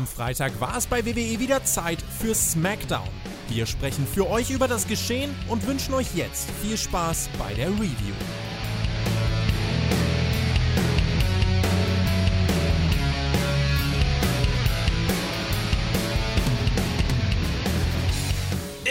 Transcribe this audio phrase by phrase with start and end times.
[0.00, 3.06] Am Freitag war es bei WWE wieder Zeit für SmackDown.
[3.50, 7.68] Wir sprechen für euch über das Geschehen und wünschen euch jetzt viel Spaß bei der
[7.68, 8.14] Review.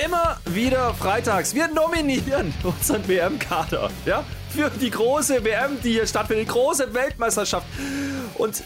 [0.05, 1.55] Immer wieder freitags.
[1.55, 3.89] Wir nominieren unseren WM-Kader.
[4.06, 4.23] Ja?
[4.50, 6.50] Für die große WM, die hier stattfindet.
[6.50, 7.65] Die große Weltmeisterschaft.
[8.37, 8.64] Und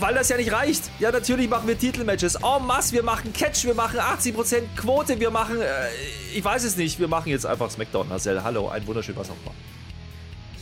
[0.00, 0.90] weil das ja nicht reicht.
[0.98, 2.36] Ja, natürlich machen wir Titelmatches.
[2.36, 5.88] En masse, wir machen Catch, wir machen 80% Quote, wir machen, äh,
[6.34, 8.42] ich weiß es nicht, wir machen jetzt einfach Smackdown, Marcel.
[8.42, 9.54] Hallo, ein wunderschön was auch immer.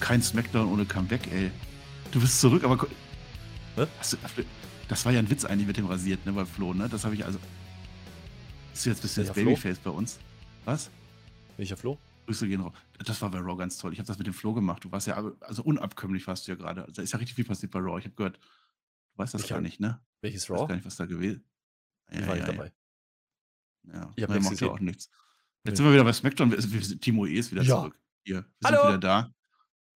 [0.00, 1.50] Kein Smackdown ohne Comeback, ey.
[2.10, 2.76] Du bist zurück, aber.
[2.76, 3.86] Du,
[4.88, 6.88] das war ja ein Witz eigentlich mit dem Rasiert, ne, bei Flo, ne?
[6.88, 7.38] Das habe ich also.
[8.73, 10.18] Bist du jetzt, bist du jetzt Babyface bei uns?
[10.64, 10.90] Was?
[11.56, 11.98] Welcher Flo?
[12.26, 12.73] Grüße gehen raus.
[13.04, 13.92] Das war bei Raw ganz toll.
[13.92, 14.84] Ich habe das mit dem Flo gemacht.
[14.84, 16.87] Du warst ja, also unabkömmlich warst du ja gerade.
[16.93, 17.98] Da ist ja richtig viel passiert bei Raw.
[17.98, 18.38] Ich habe gehört,
[19.16, 19.98] Du weißt das ich gar nicht, ne?
[20.20, 20.56] Welches Raw?
[20.56, 21.45] Ich weiß gar nicht, was da gewesen
[22.09, 22.20] ist.
[22.20, 22.72] Ich war nicht dabei.
[23.84, 25.10] Ja, ich habe macht ja auch nichts.
[25.64, 25.76] Jetzt nee.
[25.76, 26.50] sind wir wieder bei SmackDown.
[27.00, 27.76] Timo E ist wieder ja.
[27.76, 27.98] zurück.
[28.24, 28.76] Hier, wir Hallo.
[28.82, 29.34] sind wieder da.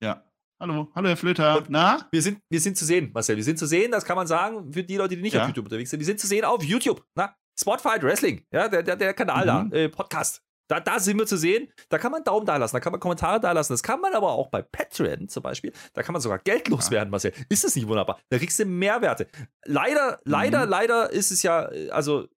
[0.01, 0.25] Ja.
[0.59, 1.65] Hallo, hallo Herr Flöter.
[1.69, 2.09] Na?
[2.11, 3.37] Wir sind, wir sind zu sehen, Marcel.
[3.37, 5.43] Wir sind zu sehen, das kann man sagen, für die Leute, die nicht ja.
[5.43, 6.01] auf YouTube unterwegs sind.
[6.01, 7.05] Wir sind zu sehen auf YouTube.
[7.15, 7.35] Na?
[7.59, 8.47] Spotfight Wrestling.
[8.51, 9.71] Ja, der, der, der Kanal mhm.
[9.71, 9.77] da.
[9.77, 10.43] Äh, Podcast.
[10.71, 11.69] Da, da sind wir zu sehen.
[11.89, 13.73] Da kann man Daumen da lassen, da kann man Kommentare da lassen.
[13.73, 15.73] Das kann man aber auch bei Patreon zum Beispiel.
[15.95, 17.33] Da kann man sogar Geld loswerden, Marcel.
[17.49, 18.21] Ist das nicht wunderbar?
[18.29, 19.27] Da kriegst du Mehrwerte.
[19.65, 20.71] Leider, leider, mhm.
[20.71, 22.29] leider ist es ja, also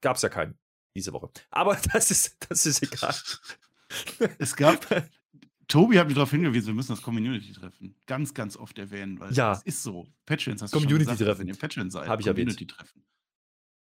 [0.00, 0.58] gab es ja keinen
[0.96, 1.30] diese Woche.
[1.50, 3.14] Aber das ist, das ist egal.
[4.38, 4.84] Es gab,
[5.68, 9.50] Tobi hat mich darauf hingewiesen, wir müssen das Community-Treffen ganz, ganz oft erwähnen, weil ja.
[9.50, 10.08] das ist so.
[10.26, 11.56] Patreons hast du Community-Treffen.
[11.56, 12.08] Patreon seid.
[12.08, 13.04] Habe ich Community-Treffen.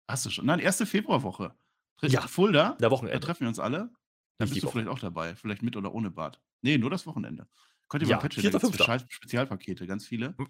[0.09, 0.45] Hast du schon?
[0.45, 1.55] Nein, erste Februarwoche.
[2.03, 2.21] Ja.
[2.21, 2.77] Fulda.
[2.79, 3.19] Der Wochenende.
[3.19, 3.91] Da treffen wir uns alle.
[4.37, 4.73] Dann bist du Woche.
[4.73, 5.35] vielleicht auch dabei.
[5.35, 6.41] Vielleicht mit oder ohne Bart.
[6.61, 7.47] Nee, nur das Wochenende.
[7.89, 8.51] Könnt ihr ja, mal patchen.
[8.51, 10.35] Da Spezialpakete, ganz viele.
[10.37, 10.47] Hm.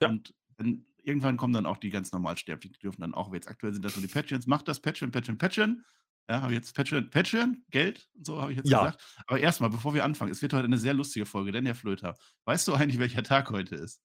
[0.00, 0.08] Ja.
[0.08, 2.74] Und dann, irgendwann kommen dann auch die ganz Normalsterblichen.
[2.74, 4.46] Die dürfen dann auch, jetzt aktuell sind das so die Patreons.
[4.46, 5.84] Macht das, Patreon, Patreon, Patreon.
[6.28, 8.84] Ja, habe ich jetzt Patreon, Patreon, Geld und so habe ich jetzt ja.
[8.84, 9.04] gesagt.
[9.26, 12.16] Aber erstmal, bevor wir anfangen, es wird heute eine sehr lustige Folge, denn Herr Flöter,
[12.46, 14.00] weißt du eigentlich, welcher Tag heute ist?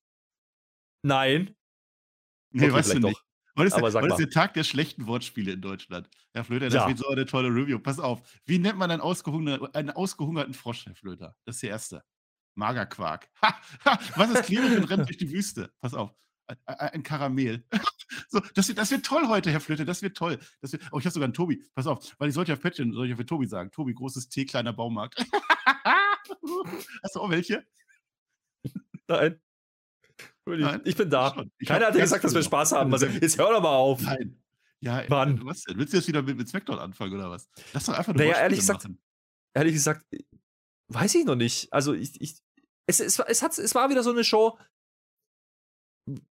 [1.01, 1.55] Nein.
[2.51, 3.17] Nee, okay, weißt du nicht.
[3.17, 3.28] Doch.
[3.59, 6.09] Heute ist, Aber der, heute ist der Tag der schlechten Wortspiele in Deutschland.
[6.33, 6.87] Herr Flöter, das ja.
[6.87, 7.77] wird so eine tolle Review.
[7.77, 8.21] Pass auf.
[8.45, 11.35] Wie nennt man einen, ausgehungerten, einen ausgehungerten Frosch, Herr Flöter?
[11.43, 12.03] Das ist der erste.
[12.55, 13.29] Magerquark.
[14.15, 15.73] Was ist klebrig und rennt durch die Wüste?
[15.81, 16.15] Pass auf.
[16.65, 17.65] Ein Karamell.
[18.29, 19.83] so, das, wird, das wird toll heute, Herr Flöter.
[19.83, 20.39] Das wird toll.
[20.61, 21.61] Das wird, oh, ich habe sogar einen Tobi.
[21.75, 23.71] Pass auf, weil ich sollte ja Päckchen, soll ich ja für Tobi sagen.
[23.71, 25.19] Tobi, großes T, kleiner Baumarkt.
[27.03, 27.67] Hast du auch welche?
[29.07, 29.41] Nein.
[30.57, 31.45] Nein, ich bin da.
[31.57, 32.91] Ich Keiner hat ja gesagt, dass wir Spaß haben.
[32.93, 34.01] Also, jetzt hör doch mal auf.
[34.01, 34.41] Nein.
[34.81, 35.45] Ja, Mann.
[35.45, 35.77] was denn?
[35.77, 37.49] Willst du jetzt wieder mit, mit Smackdown anfangen oder was?
[37.73, 38.87] Lass doch einfach nur naja, ehrlich gesagt,
[39.53, 40.05] ehrlich gesagt,
[40.87, 41.71] weiß ich noch nicht.
[41.73, 42.37] Also ich, ich
[42.87, 44.57] es, es, es, hat, es war wieder so eine Show,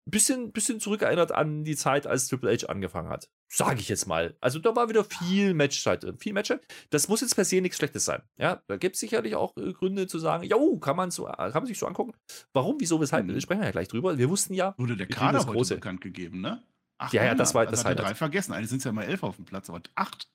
[0.05, 3.29] bisschen, bisschen zurückerinnert an die Zeit, als Triple H angefangen hat.
[3.51, 4.35] Sage ich jetzt mal.
[4.41, 6.17] Also da war wieder viel Matchzeit drin.
[6.17, 6.53] Viel Match.
[6.89, 8.21] Das muss jetzt per se nichts Schlechtes sein.
[8.37, 11.51] Ja, da gibt es sicherlich auch äh, Gründe zu sagen, ja, kann man, so, kann
[11.53, 12.13] man sich so angucken.
[12.53, 13.25] Warum, wieso, weshalb?
[13.25, 13.39] Mhm.
[13.39, 14.17] Sprechen wir ja gleich drüber.
[14.17, 14.73] Wir wussten ja.
[14.77, 15.75] Wurde der Kader heute große.
[15.75, 16.63] bekannt gegeben, ne?
[16.97, 18.53] Acht ja, ja, das war das hat drei vergessen.
[18.53, 20.29] Eigentlich sind ja mal elf auf dem Platz, aber acht.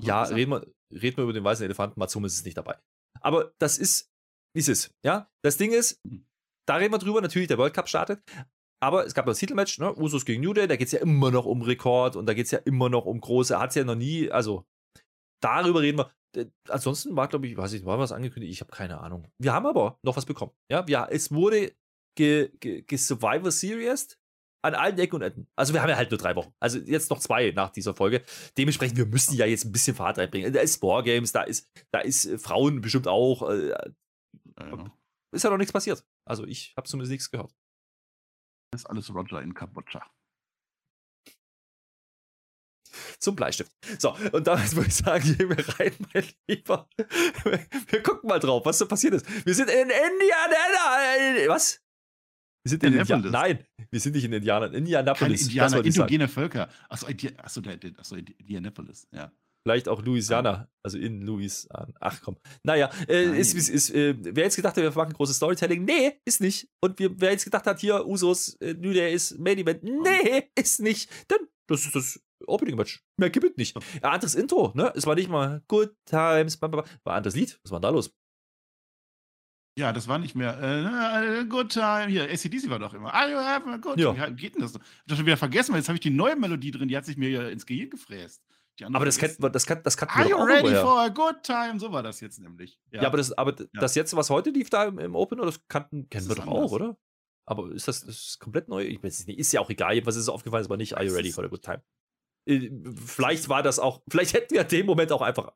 [0.00, 1.98] ja, reden wir, reden wir über den weißen Elefanten.
[2.00, 2.78] Matsum ist es nicht dabei.
[3.20, 4.10] Aber das ist,
[4.54, 4.94] wie es ist.
[5.04, 6.26] Ja, das Ding ist, mhm.
[6.66, 7.20] da reden wir drüber.
[7.20, 8.22] Natürlich, der World Cup startet.
[8.86, 9.92] Aber es gab das Titelmatch, ne?
[9.96, 12.44] Usos gegen New Day, da geht es ja immer noch um Rekord und da geht
[12.44, 14.64] es ja immer noch um große, hat es ja noch nie, also
[15.42, 16.12] darüber reden wir.
[16.36, 19.26] Äh, ansonsten war, glaube ich, weiß ich, war was angekündigt, ich habe keine Ahnung.
[19.42, 20.52] Wir haben aber noch was bekommen.
[20.70, 21.72] Ja, ja es wurde
[22.16, 24.20] ge, ge, ge Survivor Series
[24.62, 25.48] an allen Ecken und Enden.
[25.56, 26.54] Also wir haben ja halt nur drei Wochen.
[26.60, 28.22] Also jetzt noch zwei nach dieser Folge.
[28.56, 30.52] Dementsprechend, wir müssen ja jetzt ein bisschen Fahrt reinbringen.
[30.52, 33.50] Da ist Wargames, da ist, da ist äh, Frauen bestimmt auch.
[33.50, 33.70] Äh,
[34.60, 34.92] ja.
[35.32, 36.06] Ist ja noch nichts passiert.
[36.24, 37.52] Also ich habe zumindest nichts gehört.
[38.70, 40.04] Das ist alles Roger in Kambodscha.
[43.18, 43.72] Zum Bleistift.
[43.98, 46.88] So, und damit würde ich sagen, gehen wir rein, mein Lieber.
[47.88, 49.46] Wir gucken mal drauf, was so passiert ist.
[49.46, 51.48] Wir sind in Indiana.
[51.48, 51.82] Was?
[52.64, 53.30] Wir sind in Indiana.
[53.30, 54.66] Nein, wir sind nicht in Indiana.
[54.66, 55.18] Indianapolis.
[55.18, 56.68] Keine Indianer, indogene Völker.
[56.88, 57.06] Achso,
[57.38, 57.62] achso,
[57.98, 59.30] achso, Indianapolis, ja.
[59.66, 61.92] Vielleicht auch Louisiana, also in Louisiana.
[61.98, 62.36] Ach komm.
[62.62, 66.20] Naja, äh, ist, ist, ist, äh, wer jetzt gedacht hat, wir machen großes Storytelling, nee,
[66.24, 66.68] ist nicht.
[66.80, 70.44] Und wir, wer jetzt gedacht hat, hier, Usos, äh, New Day ist Main Event, nee,
[70.54, 71.10] ist nicht.
[71.28, 73.02] Denn das ist das Opening Match.
[73.16, 73.76] Mehr gibt es nicht.
[74.00, 74.92] Ja, anderes Intro, ne?
[74.94, 77.58] Es war nicht mal Good Times, war ein anderes Lied.
[77.64, 78.14] Was war denn da los?
[79.76, 82.06] Ja, das war nicht mehr äh, Good Time.
[82.06, 83.08] Hier, ACDC war doch immer.
[83.08, 84.16] I have a good time.
[84.16, 84.30] Ja.
[84.30, 84.70] Wie geht denn das?
[84.70, 86.96] Ich habe das schon wieder vergessen, weil jetzt habe ich die neue Melodie drin, die
[86.96, 88.40] hat sich mir ins Gehirn gefräst.
[88.82, 91.78] Aber das kennt das kann, das kann Are you ready for a good time?
[91.78, 92.78] So war das jetzt nämlich.
[92.90, 93.66] Ja, ja aber, das, aber ja.
[93.80, 96.52] das jetzt, was heute lief da im, im Open, das kannten, kennen das wir doch
[96.52, 96.70] anders.
[96.70, 96.96] auch, oder?
[97.46, 98.82] Aber ist das, ist komplett neu?
[98.84, 99.38] Ich weiß nicht.
[99.38, 100.04] Ist ja auch egal.
[100.04, 101.82] Was ist aufgefallen, ist aber nicht, are you ready for a good time?
[102.46, 102.70] Äh,
[103.04, 105.52] vielleicht war das auch, vielleicht hätten wir in dem Moment auch einfach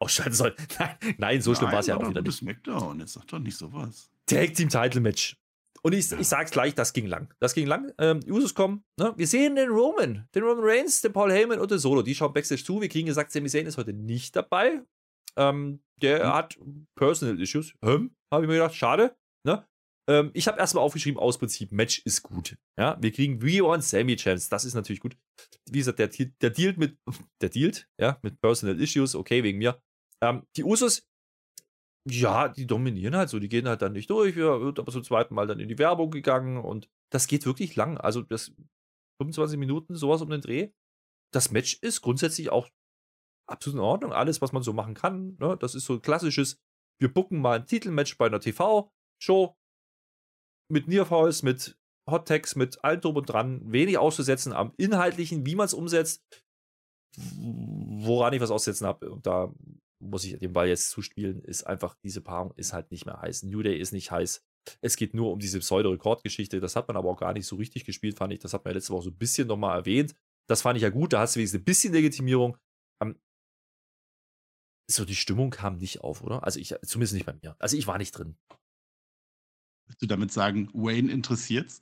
[0.00, 0.54] ausschalten sollen.
[0.78, 2.36] Nein, nein so schlimm war es ja auch wieder nicht.
[2.36, 4.10] Smackdown, jetzt sag doch nicht sowas.
[4.26, 5.36] Tag Team Title Match.
[5.82, 7.32] Und ich, ich sag's gleich, das ging lang.
[7.40, 7.92] Das ging lang.
[7.98, 8.84] Ähm, Usos kommen.
[8.98, 9.14] Ne?
[9.16, 12.02] Wir sehen den Roman, den Roman Reigns, den Paul Heyman und den Solo.
[12.02, 12.80] Die schauen Backstage zu.
[12.80, 14.82] Wir kriegen gesagt, Sami Zayn ist heute nicht dabei.
[15.36, 16.34] Ähm, der hm.
[16.34, 16.58] hat
[16.96, 17.72] Personal Issues.
[17.84, 19.16] Hm, habe ich mir gedacht, schade.
[19.44, 19.66] Ne?
[20.08, 22.56] Ähm, ich habe erstmal aufgeschrieben, aus Prinzip, Match ist gut.
[22.78, 24.48] Ja, wir kriegen We Want Sammy Chance.
[24.50, 25.16] Das ist natürlich gut.
[25.70, 26.98] Wie gesagt, der, der dealt mit,
[27.42, 29.80] der dealt, ja, mit Personal Issues, okay, wegen mir.
[30.22, 31.06] Ähm, die Usos,
[32.06, 34.36] ja, die dominieren halt so, die gehen halt dann nicht durch.
[34.36, 37.76] Wir wird aber zum zweiten Mal dann in die Werbung gegangen und das geht wirklich
[37.76, 37.98] lang.
[37.98, 38.52] Also das
[39.20, 40.70] 25 Minuten, sowas um den Dreh.
[41.32, 42.68] Das Match ist grundsätzlich auch
[43.46, 44.12] absolut in Ordnung.
[44.12, 45.36] Alles, was man so machen kann.
[45.38, 45.56] Ne?
[45.58, 46.60] Das ist so ein klassisches,
[47.00, 49.56] wir bucken mal ein Titelmatch bei einer TV-Show
[50.70, 51.78] mit Nearfalls, mit
[52.08, 53.70] Hot Tags, mit allem drum und dran.
[53.70, 56.24] Wenig auszusetzen am Inhaltlichen, wie man es umsetzt,
[57.16, 59.10] woran ich was aussetzen habe.
[59.10, 59.52] Und da
[60.00, 63.42] muss ich den Ball jetzt zuspielen, ist einfach, diese Paarung ist halt nicht mehr heiß.
[63.44, 64.44] New Day ist nicht heiß.
[64.80, 66.60] Es geht nur um diese Pseudo-Rekordgeschichte.
[66.60, 68.38] Das hat man aber auch gar nicht so richtig gespielt, fand ich.
[68.38, 70.14] Das hat man ja letzte Woche so ein bisschen nochmal erwähnt.
[70.46, 71.12] Das fand ich ja gut.
[71.12, 72.56] Da hast du wenigstens ein bisschen Legitimierung.
[73.02, 73.18] Ähm,
[74.90, 76.44] so, die Stimmung kam nicht auf, oder?
[76.44, 77.56] Also ich, zumindest nicht bei mir.
[77.58, 78.36] Also ich war nicht drin.
[79.86, 81.80] Willst du damit sagen, Wayne interessiert's?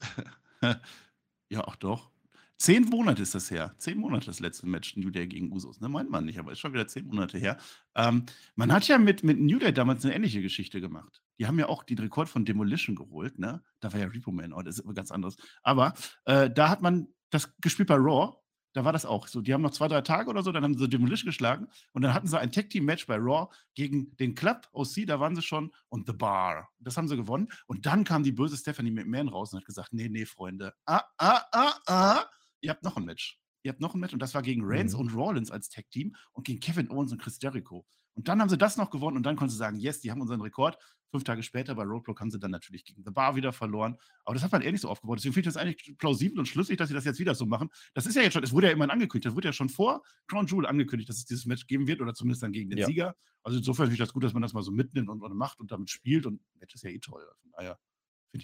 [1.50, 2.10] ja, auch doch.
[2.58, 3.74] Zehn Monate ist das her.
[3.78, 5.80] Zehn Monate das letzte Match New Day gegen Usos.
[5.80, 7.58] Ne, meint man nicht, aber ist schon wieder zehn Monate her.
[7.94, 8.24] Ähm,
[8.54, 11.22] man hat ja mit, mit New Day damals eine ähnliche Geschichte gemacht.
[11.38, 13.38] Die haben ja auch den Rekord von Demolition geholt.
[13.38, 13.62] Ne?
[13.80, 15.36] Da war ja Repo Man, oh, das ist ganz anderes.
[15.62, 15.94] Aber
[16.24, 18.36] äh, da hat man das gespielt bei Raw
[18.76, 19.40] da war das auch so.
[19.40, 22.12] Die haben noch zwei, drei Tage oder so, dann haben sie Demolition geschlagen und dann
[22.12, 26.06] hatten sie ein Tag-Team-Match bei Raw gegen den Club OC, da waren sie schon und
[26.06, 26.68] The Bar.
[26.78, 27.48] Das haben sie gewonnen.
[27.66, 31.00] Und dann kam die böse Stephanie McMahon raus und hat gesagt: Nee, nee, Freunde, ah,
[31.16, 32.24] ah, ah, ah,
[32.60, 33.38] ihr habt noch ein Match.
[33.62, 35.00] Ihr habt noch ein Match und das war gegen Reigns mhm.
[35.00, 37.84] und Rollins als Tag-Team und gegen Kevin Owens und Chris Jericho.
[38.14, 40.20] Und dann haben sie das noch gewonnen und dann konnten sie sagen, yes, die haben
[40.20, 40.78] unseren Rekord.
[41.10, 43.96] Fünf Tage später bei Roadblock haben sie dann natürlich gegen The Bar wieder verloren.
[44.24, 45.18] Aber das hat man ehrlich so aufgebaut.
[45.18, 47.68] Deswegen finde ich das eigentlich plausibel und schlüssig, dass sie das jetzt wieder so machen.
[47.94, 50.02] Das ist ja jetzt schon, es wurde ja immerhin angekündigt, das wurde ja schon vor
[50.28, 52.86] Crown Jewel angekündigt, dass es dieses Match geben wird oder zumindest dann gegen den ja.
[52.86, 53.16] Sieger.
[53.42, 55.60] Also insofern finde ich das gut, dass man das mal so mitnimmt und, und macht
[55.60, 57.22] und damit spielt und Match ist ja eh toll.
[57.42, 57.78] Von daher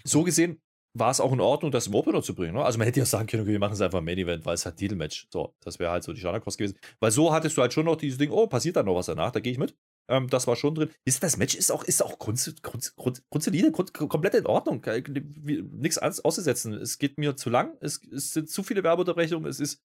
[0.05, 0.61] so gesehen
[0.95, 2.55] war es auch in Ordnung, das im Opener zu bringen.
[2.55, 2.65] Ne?
[2.65, 4.55] Also man hätte ja sagen können, okay, wir machen es einfach im Main Event, weil
[4.55, 5.29] es halt Titelmatch.
[5.31, 6.79] So, das wäre halt so die Standardkost gewesen.
[7.01, 9.33] Weil so hattest du halt schon noch dieses Ding, oh, passiert da noch was danach,
[9.33, 9.75] da gehe ich mit.
[10.09, 10.91] Ähm, das war schon drin.
[11.05, 14.85] Ist, das Match ist auch, ist auch grundsolide, grund, grund, komplett in Ordnung.
[15.73, 16.75] Nichts auszusetzen.
[16.75, 17.77] Es geht mir zu lang.
[17.81, 19.49] Es, es sind zu viele Werbeunterbrechungen.
[19.49, 19.81] Es ist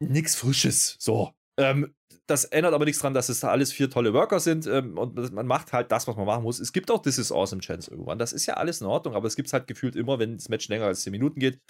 [0.00, 0.96] nichts Frisches.
[0.98, 1.34] So.
[1.60, 1.94] Ähm,
[2.26, 5.32] das ändert aber nichts daran, dass es da alles vier tolle Worker sind ähm, und
[5.32, 6.60] man macht halt das, was man machen muss.
[6.60, 8.18] Es gibt auch This is Awesome Chance irgendwann.
[8.18, 10.48] Das ist ja alles in Ordnung, aber es gibt es halt gefühlt immer, wenn das
[10.48, 11.60] Match länger als 10 Minuten geht.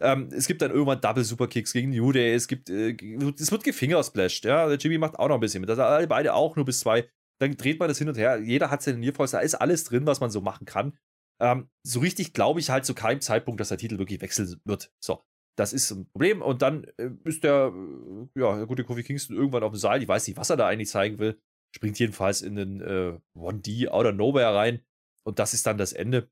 [0.00, 2.34] Ähm, es gibt dann irgendwann Double Superkicks gegen New Day.
[2.34, 2.94] Es gibt, äh,
[3.38, 4.44] es wird gefingersplashed.
[4.44, 5.70] Ja, der Jimmy macht auch noch ein bisschen mit.
[5.70, 7.08] Also alle beide auch nur bis zwei.
[7.40, 8.38] Dann dreht man das hin und her.
[8.40, 9.30] Jeder hat seine Nearfalls.
[9.30, 10.98] Da ist alles drin, was man so machen kann.
[11.40, 14.92] Ähm, so richtig glaube ich halt zu keinem Zeitpunkt, dass der Titel wirklich wechseln wird.
[15.00, 15.22] So.
[15.56, 16.42] Das ist ein Problem.
[16.42, 20.02] Und dann äh, ist der, äh, ja, der gute Kofi Kingston irgendwann auf dem Seil.
[20.02, 21.40] Ich weiß nicht, was er da eigentlich zeigen will.
[21.74, 24.80] Springt jedenfalls in den äh, 1D out of nowhere rein.
[25.24, 26.30] Und das ist dann das Ende.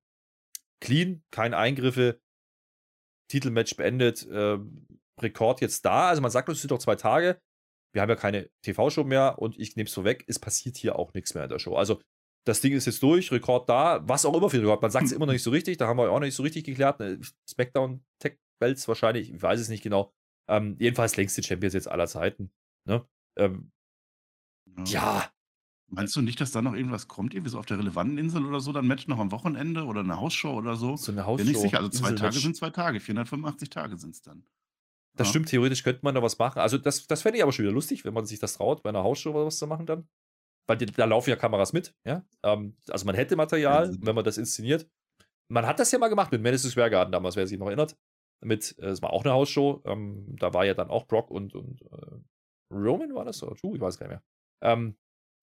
[0.81, 2.21] Clean, keine Eingriffe.
[3.31, 4.27] Titelmatch beendet.
[4.27, 4.59] Äh,
[5.21, 6.09] Rekord jetzt da.
[6.09, 7.41] Also man sagt, es sind doch zwei Tage.
[7.93, 10.25] Wir haben ja keine TV-Show mehr und ich nehme es so weg.
[10.27, 11.75] Es passiert hier auch nichts mehr in der Show.
[11.75, 12.01] Also
[12.47, 14.83] das Ding ist jetzt durch, Rekord da, was auch immer für Rekord.
[14.83, 16.43] Man sagt es immer noch nicht so richtig, da haben wir auch noch nicht so
[16.43, 17.01] richtig geklärt.
[17.01, 20.13] Äh, SmackDown Tech Belts wahrscheinlich, ich weiß es nicht genau.
[20.49, 22.51] Ähm, jedenfalls längste Champions jetzt aller Zeiten.
[22.85, 23.07] Ne?
[23.37, 23.71] Ähm,
[24.79, 24.85] ja.
[24.87, 25.33] ja.
[25.91, 28.61] Meinst du nicht, dass da noch irgendwas kommt, irgendwie so auf der relevanten Insel oder
[28.61, 30.97] so, dann Match noch am Wochenende oder eine Hausshow oder so?
[30.97, 31.39] So eine Hausshow.
[31.39, 31.79] Bin nicht sicher.
[31.79, 34.45] Also zwei Tage sind zwei Tage, 485 Tage sind es dann.
[35.17, 35.31] Das ja.
[35.31, 36.61] stimmt, theoretisch könnte man da was machen.
[36.61, 38.91] Also, das, das fände ich aber schon wieder lustig, wenn man sich das traut, bei
[38.91, 40.07] einer Hausshow oder was zu machen dann.
[40.67, 42.25] Weil die, da laufen ja Kameras mit, ja.
[42.43, 44.89] Ähm, also, man hätte Material, ja, wenn man das inszeniert.
[45.49, 47.97] Man hat das ja mal gemacht mit Madison Square Garden damals, wer sich noch erinnert
[48.41, 51.55] mit, äh, es war auch eine Hausshow, ähm, da war ja dann auch Brock und,
[51.55, 54.23] und äh, Roman war das oder Drew, ich weiß gar nicht mehr.
[54.61, 54.97] Ähm,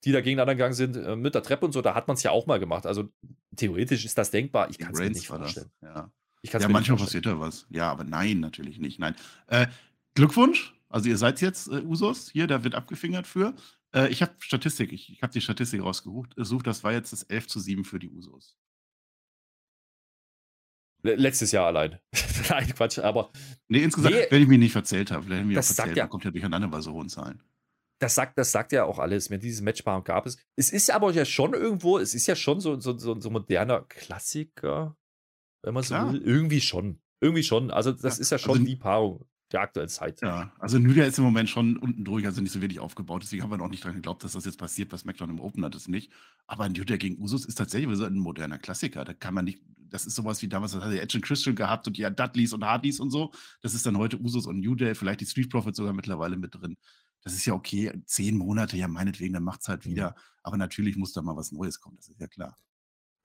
[0.03, 2.23] die da gegeneinander gegangen sind äh, mit der Treppe und so, da hat man es
[2.23, 2.85] ja auch mal gemacht.
[2.85, 3.09] Also
[3.55, 4.69] theoretisch ist das denkbar.
[4.69, 5.71] Ich kann es mir nicht vorstellen.
[5.81, 6.11] Das,
[6.51, 7.65] ja, ja manchmal passiert da was.
[7.69, 8.99] Ja, aber nein, natürlich nicht.
[8.99, 9.15] Nein.
[9.47, 9.67] Äh,
[10.13, 10.75] Glückwunsch.
[10.89, 12.29] Also ihr seid jetzt äh, Usos.
[12.29, 13.55] Hier, da wird abgefingert für.
[13.93, 14.93] Äh, ich habe Statistik.
[14.93, 16.67] Ich, ich habe die Statistik rausgesucht.
[16.67, 18.55] Das war jetzt das 11 zu 7 für die Usos.
[21.05, 21.99] Letztes Jahr allein.
[22.49, 23.31] Nein, Quatsch, aber.
[23.67, 26.07] Nee, insgesamt, nee, wenn ich mich nicht verzählt habe, wenn ich mich das verzählt, ja,
[26.07, 27.41] kommt ja durcheinander bei so hohen Zahlen.
[27.99, 30.37] das sagt, das sagt ja auch alles, wenn dieses Matchpaar gab es.
[30.55, 33.81] Es ist aber ja schon irgendwo, es ist ja schon so, so, so, so moderner
[33.81, 34.97] Klassiker,
[35.63, 36.21] wenn man so will.
[36.21, 36.99] Irgendwie schon.
[37.21, 37.71] Irgendwie schon.
[37.71, 40.21] Also, das ja, ist ja schon also, die Paarung der aktuellen Zeit.
[40.21, 43.23] Ja, also Nydia ist im Moment schon unten durch, also nicht so wenig aufgebaut.
[43.23, 44.89] Deswegen haben wir noch nicht dran geglaubt, dass das jetzt passiert.
[44.89, 46.11] Bei SmackDown im Open hat es nicht.
[46.47, 49.05] Aber Nydia gegen Usus ist tatsächlich ein moderner Klassiker.
[49.05, 51.87] Da kann man nicht, das ist sowas wie damals, das hatte Edge und Christian gehabt
[51.87, 53.31] und ja Dudleys und Hardys und so.
[53.61, 56.55] Das ist dann heute Usus und New Day, vielleicht die Street Profits sogar mittlerweile mit
[56.55, 56.75] drin.
[57.21, 59.91] Das ist ja okay, zehn Monate, ja meinetwegen, dann macht es halt mhm.
[59.91, 60.15] wieder.
[60.43, 62.57] Aber natürlich muss da mal was Neues kommen, das ist ja klar.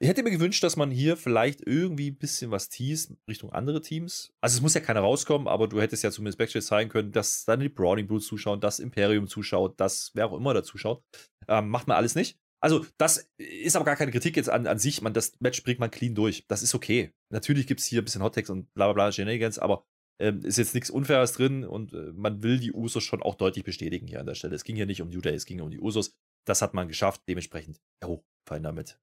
[0.02, 3.82] Ich hätte mir gewünscht, dass man hier vielleicht irgendwie ein bisschen was teast Richtung andere
[3.82, 4.32] Teams.
[4.40, 7.44] Also es muss ja keiner rauskommen, aber du hättest ja zumindest Backstage zeigen können, dass
[7.44, 11.04] dann die Browning Brutes zuschauen, das Imperium zuschaut, dass wer auch immer da zuschaut.
[11.48, 12.38] Ähm, macht man alles nicht.
[12.62, 15.02] Also das ist aber gar keine Kritik jetzt an, an sich.
[15.02, 16.46] Man, das Match bringt man clean durch.
[16.48, 17.12] Das ist okay.
[17.30, 19.84] Natürlich gibt es hier ein bisschen Hottext und bla bla bla Shenanigans, aber
[20.18, 23.64] ähm, ist jetzt nichts Unfaires drin und äh, man will die Usos schon auch deutlich
[23.64, 24.54] bestätigen hier an der Stelle.
[24.54, 26.14] Es ging hier nicht um New Day, es ging um die Usos.
[26.46, 28.98] Das hat man geschafft, dementsprechend, oh, fein damit.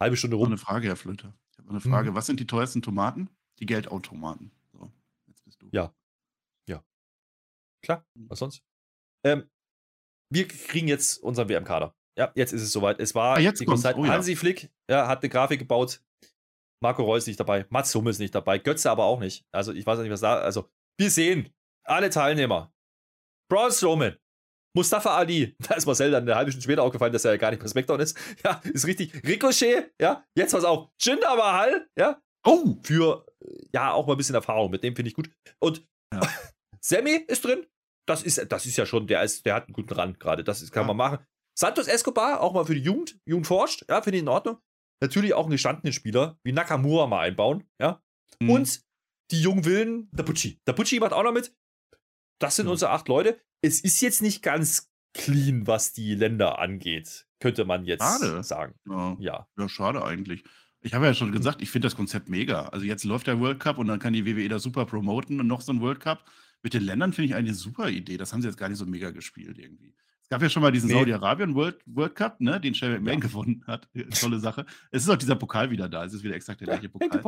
[0.00, 0.44] Halbe Stunde rum.
[0.44, 1.34] Ich habe eine Frage, Herr Flöter.
[1.52, 2.10] Ich habe eine Frage.
[2.10, 2.14] Mhm.
[2.14, 3.28] Was sind die teuersten Tomaten?
[3.58, 4.50] Die Geldautomaten.
[4.72, 4.90] So,
[5.26, 5.68] jetzt bist du.
[5.72, 5.94] Ja.
[6.68, 6.82] Ja.
[7.82, 8.30] Klar, mhm.
[8.30, 8.62] was sonst?
[9.24, 9.48] Ähm,
[10.32, 11.94] wir kriegen jetzt unseren WM-Kader.
[12.16, 13.00] Ja, jetzt ist es soweit.
[13.00, 13.96] Es war ah, jetzt die Zeit.
[13.96, 14.38] Oh, Hansi ja.
[14.38, 16.02] Flick ja, hat eine Grafik gebaut.
[16.82, 17.66] Marco Reus nicht dabei.
[17.68, 18.58] Mats Hummels nicht dabei.
[18.58, 19.46] Götze aber auch nicht.
[19.52, 20.38] Also, ich weiß nicht, was da.
[20.38, 21.52] Also, wir sehen
[21.84, 22.72] alle Teilnehmer.
[23.50, 24.16] Braun Strowman,
[24.76, 27.50] Mustafa Ali, da ist Marcel dann eine halbe Stunde später aufgefallen, dass er ja gar
[27.50, 28.16] nicht bei SmackDown ist.
[28.44, 29.14] Ja, ist richtig.
[29.26, 30.90] Ricochet, ja, jetzt was auch.
[31.00, 32.20] Jinder Mahal, ja.
[32.46, 33.26] Oh, für,
[33.74, 34.70] ja, auch mal ein bisschen Erfahrung.
[34.70, 35.30] Mit dem finde ich gut.
[35.58, 36.20] Und ja.
[36.80, 37.66] Sammy ist drin.
[38.08, 40.42] Das ist, das ist ja schon, der, ist, der hat einen guten Rand gerade.
[40.42, 40.86] Das ist, kann ja.
[40.88, 41.24] man machen.
[41.58, 43.18] Santos Escobar, auch mal für die Jugend.
[43.26, 44.58] Jugend forscht, ja, finde ich in Ordnung.
[45.02, 48.02] Natürlich auch einen gestandenen Spieler, wie Nakamura mal einbauen, ja.
[48.40, 48.50] Mhm.
[48.50, 48.82] Und
[49.30, 50.60] die jungen Willen, Dapucci.
[50.64, 51.54] Dapucci macht auch noch mit.
[52.40, 52.72] Das sind mhm.
[52.72, 57.84] unsere acht Leute es ist jetzt nicht ganz clean, was die Länder angeht, könnte man
[57.84, 58.42] jetzt schade.
[58.42, 58.74] sagen.
[58.88, 59.16] Ja.
[59.20, 59.46] ja.
[59.58, 60.44] ja, schade eigentlich.
[60.82, 62.66] Ich habe ja schon gesagt, ich finde das Konzept mega.
[62.68, 65.46] Also jetzt läuft der World Cup und dann kann die WWE da super promoten und
[65.46, 66.24] noch so ein World Cup.
[66.62, 68.16] Mit den Ländern finde ich eine super Idee.
[68.16, 69.94] Das haben sie jetzt gar nicht so mega gespielt irgendwie.
[70.22, 70.94] Es gab ja schon mal diesen nee.
[70.94, 73.20] Saudi-Arabien World, World Cup, ne, den Shane McMahon ja.
[73.20, 73.88] gewonnen hat.
[74.20, 74.64] Tolle Sache.
[74.90, 76.04] Es ist auch dieser Pokal wieder da.
[76.04, 77.22] Es ist wieder exakt der gleiche Pokal.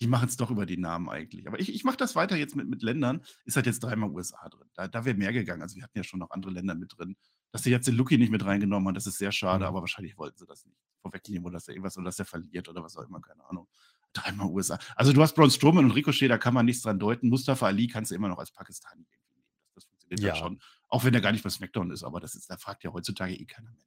[0.00, 1.46] Die machen es doch über die Namen eigentlich.
[1.46, 3.22] Aber ich, ich mache das weiter jetzt mit, mit Ländern.
[3.44, 4.68] Ist halt jetzt dreimal USA drin.
[4.74, 5.62] Da, da wäre mehr gegangen.
[5.62, 7.16] Also wir hatten ja schon noch andere Länder mit drin.
[7.52, 9.68] Dass sie jetzt den Lucky nicht mit reingenommen haben, das ist sehr schade, mhm.
[9.68, 12.68] aber wahrscheinlich wollten sie das nicht vorwegnehmen oder dass er irgendwas oder dass er verliert
[12.68, 13.68] oder was auch immer, keine Ahnung.
[14.12, 14.78] Dreimal USA.
[14.96, 17.28] Also du hast Braun Strowman und Ricochet, da kann man nichts dran deuten.
[17.28, 19.48] Mustafa Ali kannst du immer noch als Pakistani irgendwie nehmen.
[19.74, 20.60] Das, funktioniert ja schon.
[20.88, 23.34] Auch wenn er gar nicht bei SmackDown ist, aber das ist, da fragt ja heutzutage
[23.34, 23.80] eh keiner mehr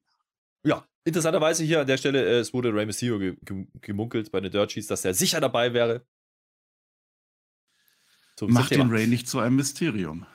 [0.68, 3.36] ja, interessanterweise hier an der Stelle, äh, es wurde Rey Mysterio
[3.82, 6.06] gemunkelt bei den Dirt Sheets, dass er sicher dabei wäre.
[8.40, 10.26] So, Macht den Ray nicht zu einem Mysterium.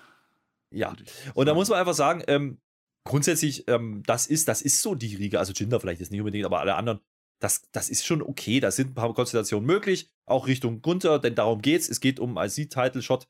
[0.70, 0.96] Ja,
[1.34, 2.58] und da muss man einfach sagen, ähm,
[3.04, 6.46] grundsätzlich, ähm, das, ist, das ist so die Riege, also Jinder vielleicht jetzt nicht unbedingt,
[6.46, 7.00] aber alle anderen,
[7.40, 11.34] das, das ist schon okay, da sind ein paar Konstellationen möglich, auch Richtung Gunther, denn
[11.34, 13.28] darum geht's, es geht um IC-Title-Shot.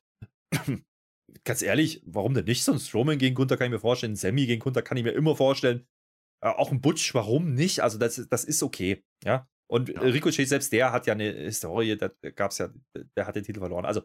[1.44, 2.62] Ganz ehrlich, warum denn nicht?
[2.62, 5.12] So ein Strowman gegen Gunther kann ich mir vorstellen, Sammy gegen Gunther kann ich mir
[5.12, 5.86] immer vorstellen.
[6.44, 7.80] Äh, auch ein Butch, warum nicht?
[7.80, 9.02] Also, das, das ist okay.
[9.24, 9.48] Ja.
[9.70, 10.00] Und ja.
[10.00, 12.68] Ricochet selbst, der hat ja eine Historie, da gab es ja,
[13.16, 13.86] der hat den Titel verloren.
[13.86, 14.02] Also,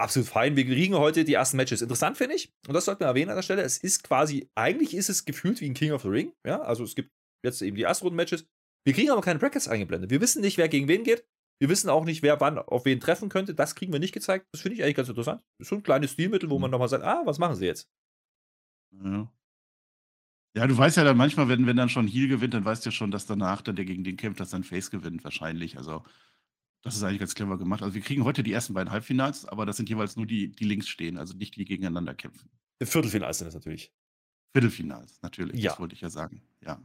[0.00, 0.56] absolut fein.
[0.56, 1.82] Wir kriegen heute die ersten Matches.
[1.82, 4.94] Interessant finde ich, und das sollte man erwähnen an der Stelle, es ist quasi, eigentlich
[4.94, 6.32] ist es gefühlt wie ein King of the Ring.
[6.46, 7.10] Ja, also es gibt
[7.44, 8.46] jetzt eben die ersten Runden-Matches.
[8.86, 10.10] Wir kriegen aber keine Brackets eingeblendet.
[10.10, 11.26] Wir wissen nicht, wer gegen wen geht.
[11.60, 13.54] Wir wissen auch nicht, wer wann auf wen treffen könnte.
[13.54, 14.46] Das kriegen wir nicht gezeigt.
[14.52, 15.42] Das finde ich eigentlich ganz interessant.
[15.58, 16.72] Das ist schon ein kleines Stilmittel, wo man mhm.
[16.72, 17.88] nochmal sagt, ah, was machen sie jetzt?
[18.92, 19.32] Ja.
[20.56, 22.90] Ja, du weißt ja dann manchmal, wenn, wenn dann schon Heal gewinnt, dann weißt du
[22.90, 25.76] ja schon, dass danach dann der gegen den kämpft, dass dann Face gewinnt, wahrscheinlich.
[25.76, 26.04] Also,
[26.82, 27.82] das ist eigentlich ganz clever gemacht.
[27.82, 30.64] Also, wir kriegen heute die ersten beiden Halbfinals, aber das sind jeweils nur die, die
[30.64, 32.50] links stehen, also nicht die gegeneinander kämpfen.
[32.80, 33.92] Viertelfinals sind das natürlich.
[34.52, 35.60] Viertelfinals, natürlich.
[35.60, 35.70] Ja.
[35.70, 36.42] Das wollte ich ja sagen.
[36.64, 36.80] Ja.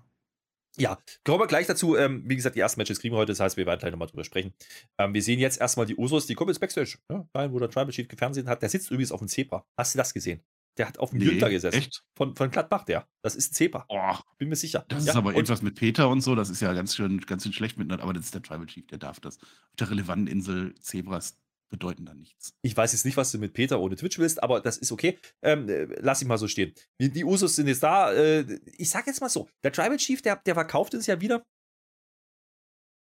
[0.78, 1.96] Ja, kommen wir gleich dazu.
[1.96, 4.08] Ähm, wie gesagt, die ersten Matches kriegen wir heute, das heißt, wir werden gleich nochmal
[4.08, 4.54] drüber sprechen.
[4.98, 7.92] Ähm, wir sehen jetzt erstmal die Usos, die kommen jetzt Backstage, ja, wo der Tribal
[7.92, 8.62] Chief gefernseht hat.
[8.62, 9.66] Der sitzt übrigens auf dem Zebra.
[9.78, 10.42] Hast du das gesehen?
[10.80, 11.78] Der hat auf dem nee, Günther gesessen.
[11.78, 12.04] Echt?
[12.16, 13.06] Von, von Gladbach, der.
[13.22, 13.86] Das ist ein Zepa.
[13.90, 14.86] Oh, Bin mir sicher.
[14.88, 17.44] Das ja, ist aber etwas mit Peter und so, das ist ja ganz schön, ganz
[17.44, 18.04] schön schlecht miteinander.
[18.04, 19.40] Aber das ist der Tribal Chief, der darf das.
[19.40, 22.54] Auf der relevanten Insel Zebras bedeuten da nichts.
[22.62, 25.20] Ich weiß jetzt nicht, was du mit Peter ohne Twitch willst, aber das ist okay.
[25.42, 26.74] Ähm, äh, lass ich mal so stehen.
[26.98, 28.14] Die, Usos sind jetzt da.
[28.14, 31.44] Äh, ich sag jetzt mal so: Der Tribal Chief, der, der verkauft es ja wieder.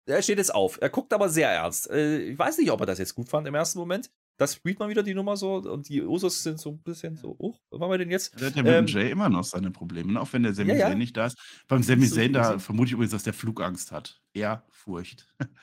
[0.07, 0.79] Er steht jetzt auf.
[0.81, 1.91] Er guckt aber sehr ernst.
[1.91, 4.79] Äh, ich weiß nicht, ob er das jetzt gut fand im ersten Moment das spielt
[4.79, 7.81] man wieder die Nummer so und die Usos sind so ein bisschen so, oh, was
[7.81, 8.39] machen wir denn jetzt?
[8.41, 10.21] Der hat ja mit ähm, Jay immer noch seine Probleme, ne?
[10.21, 10.95] auch wenn der Sami ja, ja.
[10.95, 11.39] nicht da ist.
[11.69, 14.21] Beim Sami Zayn, da vermute ich übrigens, dass der Flugangst hat.
[14.33, 15.29] Eher Furcht.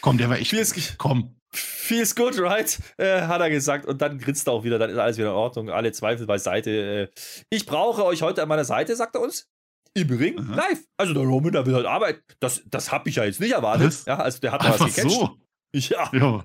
[0.00, 0.98] Komm, der war echt.
[0.98, 1.34] Komm.
[1.50, 2.78] Feels good, right?
[2.98, 3.86] Äh, hat er gesagt.
[3.86, 5.70] Und dann grinst er auch wieder, dann ist alles wieder in Ordnung.
[5.70, 6.70] Alle Zweifel beiseite.
[6.70, 7.08] Äh,
[7.50, 9.48] ich brauche euch heute an meiner Seite, sagt er uns.
[9.94, 10.54] Im Ring, Aha.
[10.54, 10.84] live.
[10.96, 12.20] Also der Roman, der will halt arbeiten.
[12.38, 14.04] Das, das habe ich ja jetzt nicht erwartet.
[14.06, 15.10] Ja, also der hat mal was gecatcht.
[15.10, 15.36] so.
[15.74, 16.10] Ja.
[16.12, 16.44] ja.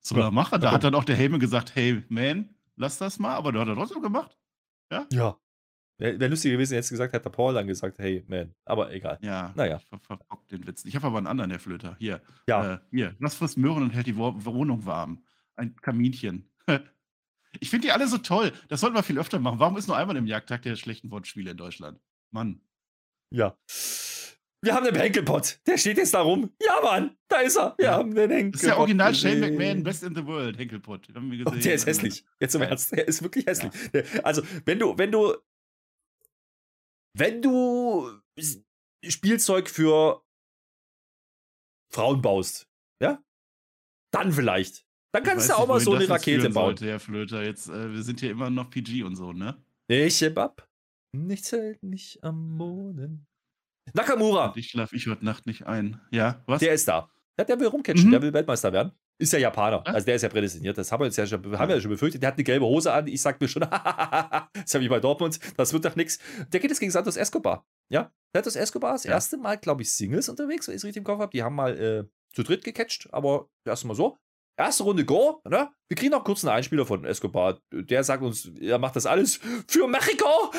[0.00, 0.60] Soll er machen?
[0.60, 3.34] Da hat dann auch der Heyman gesagt, hey, man, lass das mal.
[3.34, 4.36] Aber der hat er trotzdem gemacht.
[4.90, 5.06] Ja?
[5.10, 5.38] Ja.
[5.96, 8.52] Wäre wär lustig gewesen, jetzt gesagt, hätte Paul dann gesagt, hey, man.
[8.64, 9.18] Aber egal.
[9.22, 9.76] Ja, naja.
[9.76, 10.84] ich ver verbockt den Witz.
[10.84, 11.96] Ich habe aber einen anderen, Herr Flöter.
[11.98, 12.20] Hier.
[12.48, 12.74] Ja.
[12.74, 15.24] Äh, hier, lass frisst Möhren und hält die Wohnung warm.
[15.56, 16.50] Ein Kaminchen.
[17.60, 18.52] ich finde die alle so toll.
[18.68, 19.60] Das sollten wir viel öfter machen.
[19.60, 22.00] Warum ist nur einmal im Jagdtag der schlechten Wortspiele in Deutschland?
[22.32, 22.60] Mann.
[23.30, 23.56] Ja.
[24.64, 25.60] Wir haben den Henkelpot.
[25.66, 26.50] Der steht jetzt da rum.
[26.60, 27.74] Ja, Mann, da ist er.
[27.76, 27.92] Wir ja.
[27.92, 28.54] haben den Henkelpot.
[28.54, 31.08] Das ist der Original Shane McMahon, Best in the World, Henkelpot.
[31.14, 31.58] Haben wir gesehen.
[31.58, 32.24] Oh, der ist hässlich.
[32.40, 32.92] Jetzt im Ernst.
[32.92, 33.72] Der ist wirklich hässlich.
[33.92, 34.02] Ja.
[34.22, 35.34] Also, wenn du, wenn du
[37.16, 38.10] wenn du
[39.06, 40.24] Spielzeug für
[41.92, 42.68] Frauen baust,
[43.00, 43.22] ja,
[44.12, 44.86] dann vielleicht.
[45.12, 46.76] Dann kannst du auch mal so eine Rakete bauen.
[46.76, 49.62] Sollte, Herr Flöter, jetzt, äh, wir sind hier immer noch PG und so, ne?
[49.86, 50.68] Ich heb ab.
[51.12, 53.26] Nichts hält mich am Boden.
[53.92, 54.52] Nakamura.
[54.56, 56.00] Ich schlaf ich heute Nacht nicht ein.
[56.10, 56.60] Ja, was?
[56.60, 57.10] Der ist da.
[57.38, 58.10] Ja, der will rumcatchen, mhm.
[58.12, 58.92] der will Weltmeister werden.
[59.18, 59.86] Ist ja Japaner.
[59.86, 60.76] Also der ist ja prädestiniert.
[60.76, 62.22] Das haben wir, jetzt ja schon, haben wir ja schon befürchtet.
[62.22, 63.06] Der hat eine gelbe Hose an.
[63.06, 65.38] Ich sag mir schon, das habe ich bei Dortmund.
[65.56, 66.18] Das wird doch nichts.
[66.52, 67.64] Der geht jetzt gegen Santos Escobar.
[67.90, 69.12] Ja, Santos Escobar das ja.
[69.12, 71.30] erste Mal, glaube ich, Singles unterwegs, wenn ich es richtig im Kopf habe.
[71.30, 74.18] Die haben mal äh, zu dritt gecatcht, aber erstmal so.
[74.56, 75.70] Erste Runde Go, ne?
[75.88, 77.60] Wir kriegen noch kurz einen Einspieler von Escobar.
[77.72, 80.52] Der sagt uns, er macht das alles für Mexiko.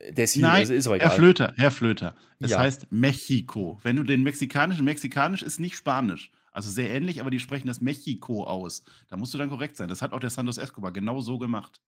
[0.00, 1.08] Der ist hier, Nein, also ist aber egal.
[1.08, 2.16] Herr Flöter, Herr Flöter.
[2.38, 2.58] Es ja.
[2.58, 3.78] heißt Mexiko.
[3.82, 6.30] Wenn du den mexikanischen, mexikanisch ist nicht Spanisch.
[6.52, 8.82] Also sehr ähnlich, aber die sprechen das Mexiko aus.
[9.08, 9.88] Da musst du dann korrekt sein.
[9.88, 11.80] Das hat auch der Santos Escobar genau so gemacht.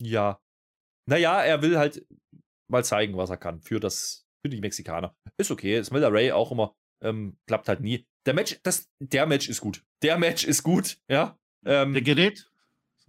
[0.00, 0.40] Ja.
[1.06, 2.06] Naja, er will halt
[2.68, 5.14] mal zeigen, was er kann für das, für die Mexikaner.
[5.36, 5.82] Ist okay.
[5.82, 6.74] Smelter Ray auch immer.
[7.02, 8.06] Ähm, klappt halt nie.
[8.26, 9.84] Der Match, das, der Match ist gut.
[10.02, 11.36] Der Match ist gut, ja.
[11.64, 12.48] Ähm, der Gerät?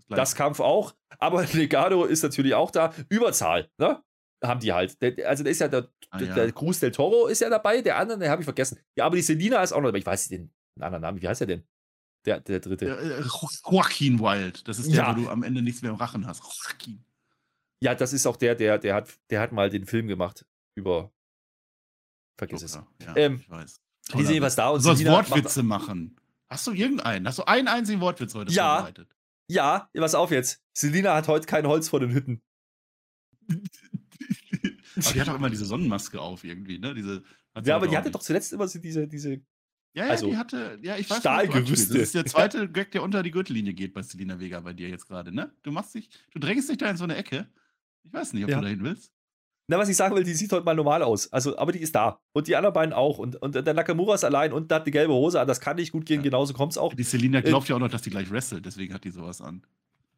[0.10, 0.96] Das, das, Kampf auch.
[1.20, 2.94] Aber Legado ist natürlich auch da.
[3.10, 4.04] Überzahl, ne?
[4.44, 4.98] Haben die halt.
[5.26, 6.36] Also, da ist ja der, ah, ja.
[6.36, 8.80] der Cruz del Toro ist ja dabei, der andere, den habe ich vergessen.
[8.96, 10.00] Ja, aber die Selina ist auch noch dabei.
[10.00, 11.22] Ich weiß den anderen Namen.
[11.22, 11.64] Wie heißt er denn?
[12.26, 12.88] Der, der dritte.
[12.88, 13.24] Äh,
[13.70, 14.68] Joaquin Wild.
[14.68, 15.16] Das ist der, ja.
[15.16, 16.44] wo du am Ende nichts mehr im Rachen hast.
[16.44, 17.04] Joaquin.
[17.82, 21.12] Ja, das ist auch der, der, der hat, der hat mal den Film gemacht über.
[22.38, 22.80] Vergiss es.
[23.02, 23.82] Ja, ähm, ich weiß.
[24.16, 26.20] Die sehen was da und Du sollst Wortwitze machen.
[26.50, 27.28] Hast du irgendeinen?
[27.28, 29.16] Hast du einen einzigen Wortwitz heute ja, vorbereitet?
[29.50, 30.62] Ja, pass auf jetzt.
[30.74, 32.42] Selina hat heute kein Holz vor den Hütten.
[34.96, 36.94] aber die hat doch immer diese Sonnenmaske auf irgendwie, ne?
[36.94, 37.24] Diese,
[37.64, 39.42] ja, aber die hatte doch zuletzt immer so diese, diese
[39.96, 41.94] ja, ja, also, die hatte, ja, ich weiß Stahlgerüste.
[41.94, 44.90] Das ist der zweite Gag, der unter die Gürtellinie geht bei Selina Vega bei dir
[44.90, 45.52] jetzt gerade, ne?
[45.62, 47.48] Du machst dich, du drängst dich da in so eine Ecke.
[48.04, 48.58] Ich weiß nicht, ob ja.
[48.58, 49.14] du dahin willst.
[49.68, 51.32] Na, was ich sagen will, die sieht heute mal normal aus.
[51.32, 52.20] Also, aber die ist da.
[52.34, 53.18] Und die anderen beiden auch.
[53.18, 55.48] Und, und der Nakamura ist allein und hat die gelbe Hose an.
[55.48, 56.24] Das kann nicht gut gehen, ja.
[56.24, 56.94] genauso kommt es auch.
[56.94, 59.12] Die Selina äh, glaubt äh, ja auch noch, dass die gleich wrestelt, deswegen hat die
[59.12, 59.64] sowas an.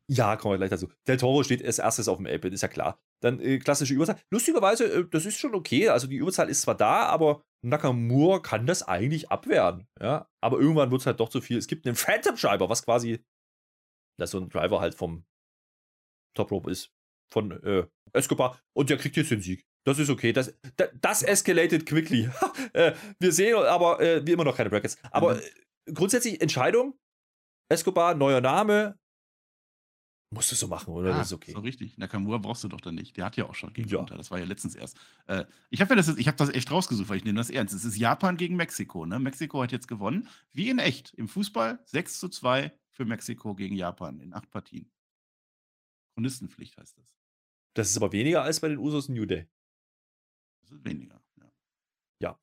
[0.07, 0.87] Ja, kommen wir gleich dazu.
[1.07, 2.99] Del Toro steht als erstes auf dem Apple, ist ja klar.
[3.23, 4.19] Dann äh, klassische Überzahl.
[4.31, 5.89] Lustigerweise, äh, das ist schon okay.
[5.89, 9.87] Also die Überzahl ist zwar da, aber Nakamura kann das eigentlich abwehren.
[9.99, 11.57] Ja, aber irgendwann wird es halt doch zu viel.
[11.57, 13.23] Es gibt einen Phantom Driver, was quasi
[14.19, 15.25] das so ein Driver halt vom
[16.35, 16.91] Top Rope ist.
[17.31, 18.59] Von äh, Escobar.
[18.73, 19.65] Und der kriegt jetzt den Sieg.
[19.85, 20.31] Das ist okay.
[20.31, 22.29] Das, das, das escalated quickly.
[22.73, 24.97] äh, wir sehen aber äh, wie immer noch keine Brackets.
[25.09, 25.41] Aber mhm.
[25.87, 26.95] Äh, grundsätzlich Entscheidung.
[27.67, 28.99] Escobar, neuer Name,
[30.31, 31.13] Musst du so machen, oder?
[31.13, 31.51] Ah, das ist okay.
[31.51, 31.97] So richtig.
[31.97, 33.15] Nakamura brauchst du doch dann nicht.
[33.15, 33.99] Der hat ja auch schon gegen ja.
[33.99, 34.17] Unter.
[34.17, 34.97] Das war ja letztens erst.
[35.27, 37.73] Äh, ich habe ja das, hab das echt rausgesucht, weil ich nehme das ernst.
[37.73, 39.05] Es ist Japan gegen Mexiko.
[39.05, 39.19] Ne?
[39.19, 40.27] Mexiko hat jetzt gewonnen.
[40.51, 41.13] Wie in echt.
[41.13, 44.91] Im Fußball 6 zu 2 für Mexiko gegen Japan in acht Partien.
[46.15, 47.05] Chronistenpflicht heißt das.
[47.75, 49.47] Das ist aber weniger als bei den Usos New Day.
[50.61, 51.51] Das ist weniger, ja.
[52.19, 52.39] Ja.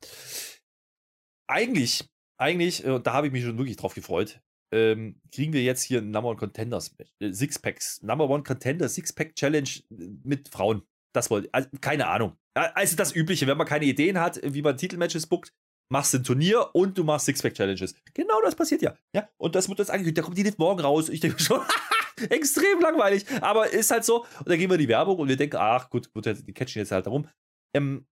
[1.49, 4.41] Eigentlich, eigentlich, äh, da habe ich mich schon wirklich drauf gefreut
[4.73, 8.03] ähm, kriegen wir jetzt hier ein Number One Contenders äh, Sixpacks.
[8.03, 10.83] Number One Contender Sixpack Challenge äh, mit Frauen.
[11.15, 12.37] Das wollte, also, keine Ahnung.
[12.55, 15.55] Also das Übliche, wenn man keine Ideen hat, wie man Titelmatches bookt,
[15.91, 17.95] machst du ein Turnier und du machst Sixpack Challenges.
[18.15, 18.97] Genau das passiert ja.
[19.15, 20.19] Ja, und das wird jetzt angekündigt.
[20.19, 21.09] Da kommt die nicht morgen raus.
[21.11, 21.61] Ich denke schon,
[22.31, 23.27] extrem langweilig.
[23.43, 24.25] Aber ist halt so.
[24.39, 26.81] Und dann gehen wir in die Werbung und wir denken, ach gut, gut die catchen
[26.81, 27.29] jetzt halt darum.
[27.75, 28.07] Ähm,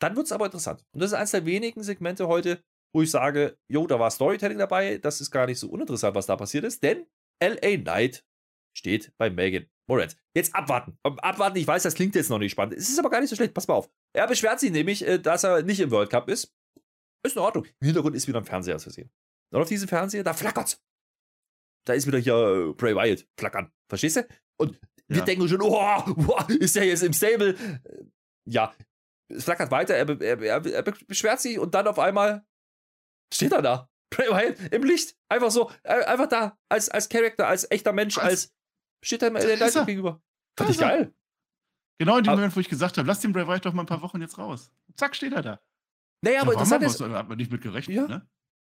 [0.00, 0.84] dann wird es aber interessant.
[0.92, 4.58] Und das ist eines der wenigen Segmente heute, wo ich sage, jo, da war Storytelling
[4.58, 7.06] dabei, das ist gar nicht so uninteressant, was da passiert ist, denn
[7.42, 8.24] LA Knight
[8.76, 10.16] steht bei Megan Moretz.
[10.34, 10.96] Jetzt abwarten.
[11.02, 12.74] Abwarten, ich weiß, das klingt jetzt noch nicht spannend.
[12.74, 13.90] Es ist aber gar nicht so schlecht, pass mal auf.
[14.14, 16.54] Er beschwert sich nämlich, äh, dass er nicht im World Cup ist.
[17.24, 17.66] Ist in Ordnung.
[17.80, 19.10] Im Hintergrund ist wieder ein Fernseher zu sehen.
[19.52, 20.80] Und auf diesem Fernseher, da flackert's.
[21.86, 23.72] Da ist wieder hier äh, Bray Wyatt flackern.
[23.88, 24.26] Verstehst du?
[24.58, 25.16] Und ja.
[25.16, 27.50] wir denken schon, oh, oh, ist der jetzt im Stable?
[27.84, 28.04] Äh,
[28.48, 28.74] ja,
[29.28, 32.44] es flackert weiter, er, er, er, er beschwert sich und dann auf einmal
[33.32, 33.88] steht er da.
[34.10, 38.16] Bray Wyatt im Licht, einfach so, äh, einfach da, als, als Charakter, als echter Mensch,
[38.16, 38.24] Was?
[38.24, 38.54] als
[39.04, 40.20] steht im LA Knight gegenüber.
[40.58, 40.88] Fand ich er.
[40.88, 41.14] geil.
[42.00, 43.86] Genau in dem Moment, wo ich gesagt habe, lass den Bray Wyatt doch mal ein
[43.86, 44.72] paar Wochen jetzt raus.
[44.96, 45.60] Zack, steht er da.
[46.24, 48.08] Naja, aber Ja, interessant ist, hat man nicht mit gerechnet, Ja.
[48.08, 48.28] ne?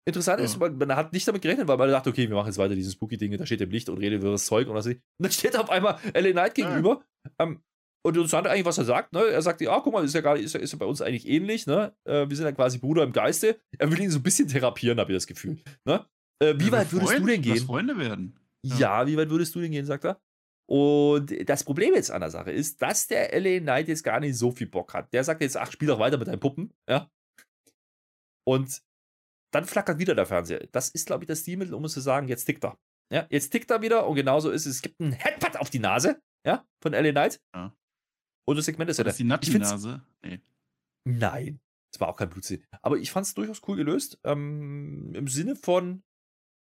[0.08, 0.58] Interessant ist, Ja.
[0.60, 2.92] man, man hat nicht damit gerechnet, weil man dachte, okay, wir machen jetzt weiter dieses
[2.92, 5.00] Spooky-Ding, da steht im Licht und redet wirres Zeug und was nicht.
[5.18, 6.68] Und dann steht auf einmal LA Knight Ja.
[6.68, 7.04] gegenüber.
[7.40, 7.62] Ähm,
[8.06, 9.24] und interessant eigentlich, was er sagt, ne?
[9.26, 11.26] Er sagt, ja, guck mal, ist ja, gar, ist, ja, ist ja bei uns eigentlich
[11.28, 11.94] ähnlich, ne?
[12.04, 13.60] Äh, wir sind ja quasi Bruder im Geiste.
[13.78, 15.58] Er will ihn so ein bisschen therapieren, habe ich das Gefühl.
[15.84, 16.06] Ne?
[16.42, 17.64] Äh, wie Ja, weit würdest Freund- du denn gehen?
[17.66, 18.38] Freunde werden.
[18.64, 18.76] Ja.
[18.78, 20.20] Ja, wie weit würdest du denn gehen, sagt er.
[20.68, 24.36] Und das Problem jetzt an der Sache ist, dass der LA Knight jetzt gar nicht
[24.36, 25.12] so viel Bock hat.
[25.12, 27.08] Der sagt jetzt, ach, spiel doch weiter mit deinen Puppen, ja.
[28.46, 28.82] Und
[29.52, 30.66] dann flackert wieder der Fernseher.
[30.72, 32.78] Das ist, glaube ich, das Stilmittel, um es zu sagen, jetzt tickt er.
[33.12, 34.76] Ja, jetzt tickt er wieder und genauso ist es.
[34.76, 37.40] Es gibt einen Headbutt auf die Nase, ja, von LA Knight.
[37.54, 37.72] Ja.
[38.48, 40.02] Und das Segment ist War ja das die Ich find's- Natti-Nase?
[40.24, 40.40] Nee.
[41.04, 41.60] Nein,
[41.92, 42.64] es war auch kein Blutsinn.
[42.82, 44.18] Aber ich fand es durchaus cool gelöst.
[44.24, 46.02] Ähm, Im Sinne von,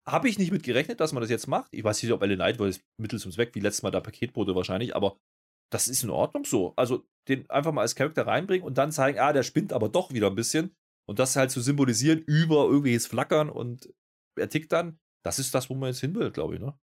[0.08, 1.70] habe ich nicht mit gerechnet, dass man das jetzt macht.
[1.74, 4.02] Ich weiß nicht, ob LA Knight war das Mittel zum Zweck, wie letztes Mal der
[4.02, 5.18] Paketbote wahrscheinlich, aber
[5.72, 6.74] das ist in Ordnung so.
[6.78, 10.14] Also den einfach mal als Charakter reinbringen und dann zeigen, ah, der spinnt aber doch
[10.14, 10.74] wieder ein bisschen.
[11.10, 13.94] Und das halt zu symbolisieren über irgendwelches Flackern und
[14.38, 15.00] er tickt dann.
[15.26, 16.78] Das ist das, wo man jetzt hin will, glaube ich, ne?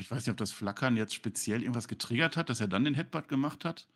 [0.00, 2.94] Ich weiß nicht, ob das Flackern jetzt speziell irgendwas getriggert hat, dass er dann den
[2.94, 3.86] Headbutt gemacht hat.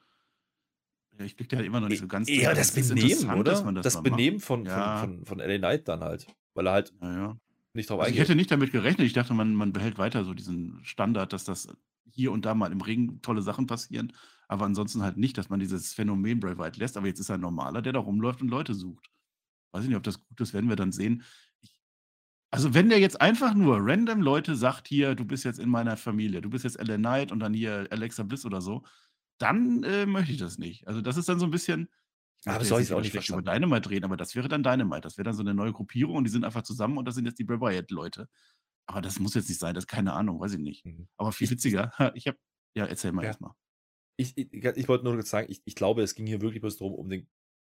[1.19, 3.73] Ja, ich blick da immer noch nicht so ganz Eher durch, das ist Benehmen, oder?
[3.73, 4.03] Das, das.
[4.03, 4.99] Benehmen von, Ja.
[4.99, 6.27] von, von, von LA Knight dann halt.
[6.55, 7.37] Weil er halt Ja, ja.
[7.73, 8.29] nicht drauf Also ich eingeht.
[8.29, 9.07] hätte nicht damit gerechnet.
[9.07, 11.69] Ich dachte, man, man behält weiter so diesen Standard, dass das
[12.11, 14.13] hier und da mal im Ring tolle Sachen passieren,
[14.47, 16.97] aber ansonsten halt nicht, dass man dieses Phänomen Bray Wyatt lässt.
[16.97, 19.11] Aber jetzt ist er ein normaler, der da rumläuft und Leute sucht.
[19.73, 21.23] Weiß ich nicht, ob das gut ist, werden wir dann sehen.
[22.51, 25.69] Ich, also wenn der jetzt einfach nur random Leute sagt, hier, du bist jetzt in
[25.69, 28.85] meiner Familie, du bist jetzt LA Knight und dann hier Alexa Bliss oder so,
[29.39, 30.87] dann äh, möchte ich das nicht.
[30.89, 31.89] Also das ist dann so ein bisschen.
[32.45, 35.03] ich Aber soll ich's auch nicht schlecht über Dynamite reden, aber das wäre dann Dynamite.
[35.03, 37.27] Das wäre dann so eine neue Gruppierung und die sind einfach zusammen und das sind
[37.27, 38.29] jetzt die Bray Wyatt-Leute.
[38.87, 40.85] Aber das muss jetzt nicht sein, das ist keine Ahnung, weiß ich nicht.
[40.87, 41.09] Mhm.
[41.19, 41.93] Aber viel Ich- witziger.
[42.15, 42.39] Ich habe,
[42.75, 43.29] ja, erzähl mal Ja.
[43.29, 43.53] erstmal.
[44.17, 46.79] ich, ich, ich wollte nur kurz sagen, ich, ich glaube, es ging hier wirklich bloß
[46.79, 47.29] darum, um den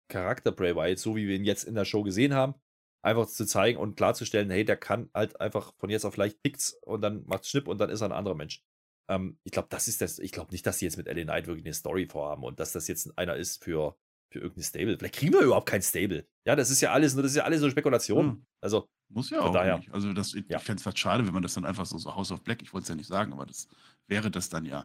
[0.09, 2.55] Charakter Bray Wyatt, so wie wir ihn jetzt in der Show gesehen haben,
[3.03, 6.73] einfach zu zeigen und klarzustellen, hey, der kann halt einfach von jetzt auf gleich pickt's
[6.83, 8.63] und dann macht's Schnipp und dann ist er ein anderer Mensch.
[9.09, 11.47] Ähm, ich glaube, das ist das, ich glaube nicht, dass die jetzt mit LA Knight
[11.47, 13.97] wirklich eine Story vorhaben und dass das jetzt einer ist für,
[14.31, 14.99] für irgendein Stable.
[14.99, 16.27] Vielleicht kriegen wir überhaupt kein Stable.
[16.45, 18.27] Ja, das ist ja alles, nur das ist ja alles so Spekulation.
[18.27, 18.47] Hm.
[18.61, 19.79] Also, Muss ja auch daher.
[19.79, 19.91] nicht.
[19.93, 20.59] Also das, ich, Ja.
[20.59, 22.73] fände es fast schade, wenn man das dann einfach so, so House of Black, ich
[22.75, 23.69] wollte es ja nicht sagen, aber das
[24.09, 24.85] wäre das dann ja.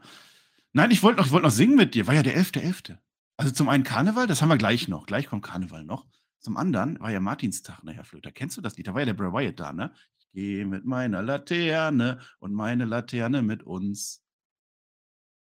[0.72, 2.08] Nein, ich wollte noch, ich wollte noch singen mit dir.
[2.08, 2.98] War ja der 11.11.
[3.38, 5.06] Also zum einen Karneval, das haben wir gleich noch.
[5.06, 6.06] Gleich kommt Karneval noch.
[6.44, 8.32] Zum anderen war ja Martinstag, ne, Herr Flöter.
[8.32, 8.88] Kennst du das Lied?
[8.88, 9.94] Da war ja der Bray Wyatt da, ne?
[10.20, 14.22] Ich gehe mit meiner Laterne und meine Laterne mit uns.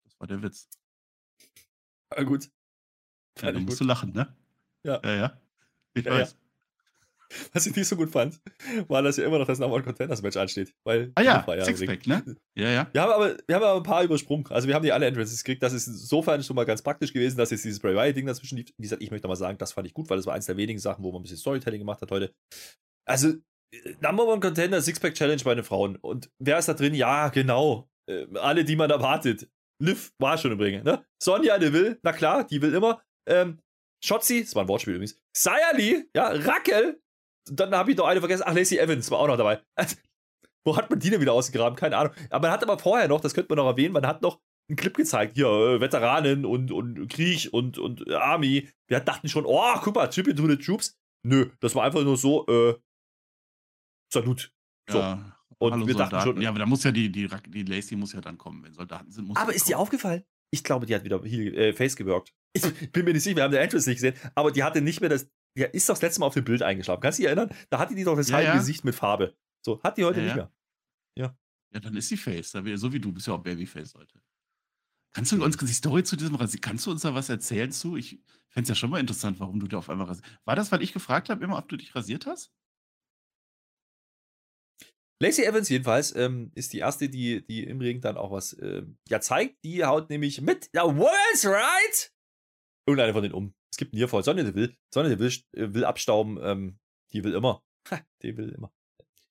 [0.04, 0.68] Das war der Witz.
[2.10, 2.50] äh, gut.
[3.40, 4.36] Ja, da musst du lachen, ne?
[4.84, 5.00] Ja.
[5.02, 5.40] Ja, ja.
[5.94, 6.28] Ich Ja, ja.
[7.52, 8.40] Was ich nicht so gut fand,
[8.88, 10.74] war, dass ja immer noch das Number One Contenders Match ansteht.
[10.84, 11.64] Weil Ah ja, Ring.
[11.64, 12.36] Sixpack, ne?
[12.56, 12.90] Ja, ja.
[12.92, 14.46] Wir haben, aber, wir haben aber ein paar übersprungen.
[14.50, 15.62] Also wir haben die alle Entrances gekriegt.
[15.62, 18.72] Das ist insofern schon mal ganz praktisch gewesen, dass jetzt dieses Bray Wyatt-Ding dazwischen lief.
[18.76, 20.56] Wie gesagt, ich möchte mal sagen, das fand ich gut, weil das war eins der
[20.56, 22.34] wenigen Sachen, wo man ein bisschen Storytelling gemacht hat heute.
[23.06, 25.96] Also, äh, Number One Contender Sixpack Challenge bei den Frauen.
[25.96, 26.94] Und wer ist da drin?
[26.94, 27.88] Ja, genau.
[28.08, 29.48] Äh, alle, die man erwartet.
[29.80, 30.82] Liv war schon im Ring.
[30.84, 31.04] Ne?
[31.20, 33.02] Sonja Deville, na klar, die will immer.
[33.28, 33.58] Ähm,
[34.04, 35.20] Shotzi, das war ein Wortspiel übrigens.
[35.36, 37.00] Sayali, ja, Raquel.
[37.50, 38.44] Dann habe ich noch eine vergessen.
[38.46, 39.60] Ach, Lacey Evans war auch noch dabei.
[39.74, 39.96] Also,
[40.66, 41.76] wo hat man die denn wieder ausgegraben?
[41.76, 42.14] Keine Ahnung.
[42.30, 44.76] Aber man hat aber vorher noch, das könnte man noch erwähnen, man hat noch einen
[44.76, 45.34] Clip gezeigt.
[45.34, 48.68] Hier, äh, Veteranen und, und Krieg und, und äh, Army.
[48.88, 50.96] Wir dachten schon, oh, guck mal, Tribute to the Troops.
[51.26, 52.74] Nö, das war einfach nur so, äh,
[54.12, 54.52] Salut.
[54.90, 54.98] So.
[54.98, 55.36] ja.
[55.58, 56.30] Und Hallo wir dachten Soldaten.
[56.32, 58.64] schon- Ja, aber da muss ja die, die, die Lacey muss ja dann kommen.
[58.64, 59.82] Wenn Soldaten sind, muss Aber ist dir kommen.
[59.82, 60.24] aufgefallen?
[60.50, 62.34] Ich glaube, die hat wieder Heel, äh, Face gewirkt.
[62.52, 65.00] Ich bin mir nicht sicher, wir haben den Entrance nicht gesehen, aber die hatte nicht
[65.00, 65.28] mehr das.
[65.56, 67.00] Die ist doch das letzte Mal auf dem Bild eingeschlafen.
[67.02, 67.54] Kannst du dich erinnern?
[67.70, 68.56] Da hatte die doch das Ja, halbe ja.
[68.56, 69.36] Gesicht mit Farbe.
[69.64, 70.42] So, hat die heute Ja, nicht ja.
[71.16, 71.36] mehr.
[71.74, 72.52] Ja, dann ist sie Face.
[72.52, 74.22] Da wär- So wie du bist ja auch Babyface heute.
[75.14, 77.96] Kannst du uns die Story zu diesem Rasier, kannst du uns da was erzählen zu?
[77.96, 80.26] Ich fände es ja schon mal interessant, warum du da auf einmal rasierst.
[80.44, 82.52] War das, weil ich gefragt habe, immer, ob du dich rasiert hast?
[85.22, 88.98] Lacey Evans jedenfalls ähm, ist die erste, die, die im Ring dann auch was ähm,
[89.08, 89.62] ja zeigt.
[89.64, 92.12] Die haut nämlich mit der Women's Right
[92.86, 93.54] irgendeine von denen um.
[93.72, 94.22] Es gibt einen hier voll.
[94.22, 94.76] Sonne, die will.
[94.92, 96.38] Sonne, die will, äh, will abstauben.
[96.42, 96.78] Ähm,
[97.12, 97.62] die will immer.
[97.90, 98.70] Ha, die will immer.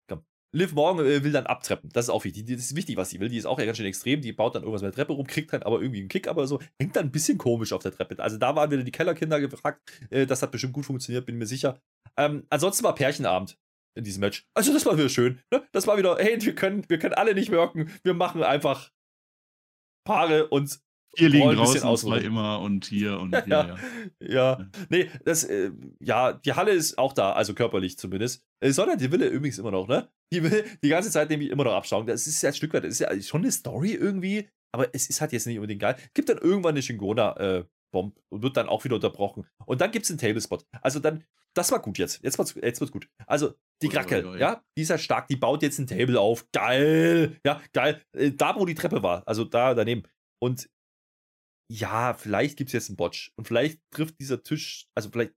[0.07, 0.25] Komm.
[0.51, 1.89] Liv Morgan äh, will dann abtreppen.
[1.93, 2.45] Das ist auch wichtig.
[2.45, 3.29] Die- Das ist wichtig, was sie will.
[3.29, 4.21] Die ist auch ja ganz schön extrem.
[4.21, 6.47] Die baut dann irgendwas mit der Treppe rum, kriegt dann aber irgendwie einen Kick, aber
[6.47, 6.59] so.
[6.79, 8.17] Hängt dann ein bisschen komisch auf der Treppe.
[8.21, 9.81] Also da waren wieder die Kellerkinder gefragt.
[10.09, 11.79] Äh, das hat bestimmt gut funktioniert, bin mir sicher.
[12.17, 13.57] Ähm, ansonsten war Pärchenabend
[13.95, 14.47] in diesem Match.
[14.53, 15.39] Also das war wieder schön.
[15.51, 15.63] Ne?
[15.71, 17.91] Das war wieder, hey, wir können, wir können alle nicht wirken.
[18.03, 18.91] Wir machen einfach
[20.03, 20.79] Paare und
[21.17, 23.47] Hier liegen draußen außen zwei immer und hier und hier.
[23.47, 23.67] Ja.
[23.67, 23.77] ja.
[24.19, 28.43] Ja, nee, das, äh, ja, die Halle ist auch da, also körperlich zumindest.
[28.61, 30.09] Äh, Sondern die Wille übrigens immer noch, ne?
[30.33, 32.05] Die will die ganze Zeit nämlich immer noch abschauen.
[32.07, 35.09] Das ist ja ein Stück weit, das ist ja schon eine Story irgendwie, aber es
[35.09, 35.97] ist halt jetzt nicht unbedingt geil.
[36.13, 39.45] Gibt dann irgendwann eine Shingona-Bomb und wird dann auch wieder unterbrochen.
[39.65, 40.65] Und dann gibt es einen Tablespot.
[40.81, 42.23] Also dann, das war gut jetzt.
[42.23, 43.09] Jetzt wird's, jetzt wird's gut.
[43.27, 44.39] Also, die Kracke, ui, ui.
[44.39, 46.45] ja, die ist ja stark, die baut jetzt ein Table auf.
[46.53, 47.37] Geil!
[47.45, 48.01] Ja, geil.
[48.15, 50.03] Äh, Da, wo die Treppe war, also da daneben.
[50.41, 50.69] Und
[51.71, 53.31] ja, vielleicht gibt es jetzt einen Botch.
[53.37, 55.33] Und vielleicht trifft dieser Tisch, also vielleicht.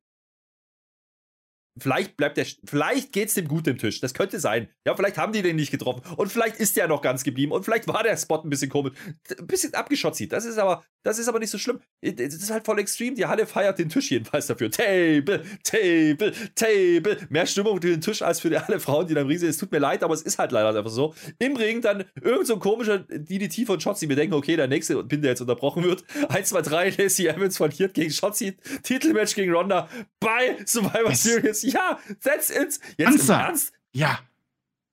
[1.76, 4.00] Vielleicht bleibt der, vielleicht geht's dem gut im Tisch.
[4.00, 4.68] Das könnte sein.
[4.86, 6.02] Ja, vielleicht haben die den nicht getroffen.
[6.14, 7.50] Und vielleicht ist der noch ganz geblieben.
[7.50, 8.96] Und vielleicht war der Spot ein bisschen komisch.
[9.38, 10.24] Ein bisschen abgeschotzt.
[10.30, 11.80] Das ist aber, das ist aber nicht so schlimm.
[12.02, 13.14] Das ist halt voll extrem.
[13.14, 14.70] Die Halle feiert den Tisch jedenfalls dafür.
[14.70, 17.18] Table, Table, Table.
[17.28, 19.58] Mehr Stimmung für den Tisch als für die alle Frauen, die da im Riese Es
[19.58, 21.14] tut mir leid, aber es ist halt leider einfach so.
[21.38, 24.08] Im Ring dann irgend so ein komischer DDT von Shotzi.
[24.08, 26.04] Wir denken, okay, der nächste Pin, der jetzt unterbrochen wird.
[26.28, 28.56] 1, 2, 3, Lacey Evans verliert gegen Shotzi.
[28.82, 29.88] Titelmatch gegen Ronda
[30.20, 31.22] bei Survivor Yes.
[31.22, 31.62] Series.
[31.62, 32.80] Ja, that's it.
[32.98, 33.28] Jetzt.
[33.28, 33.72] Ernst?
[33.92, 34.20] Ja.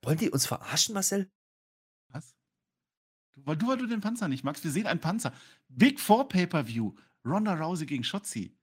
[0.02, 1.28] Wollen die uns verarschen, Marcel?
[3.44, 4.64] Weil, du, weil du den Panzer nicht magst.
[4.64, 5.32] Wir sehen einen Panzer.
[5.68, 6.94] Big Four Pay-Per-View.
[7.24, 8.56] Ronda Rousey gegen Shotzi.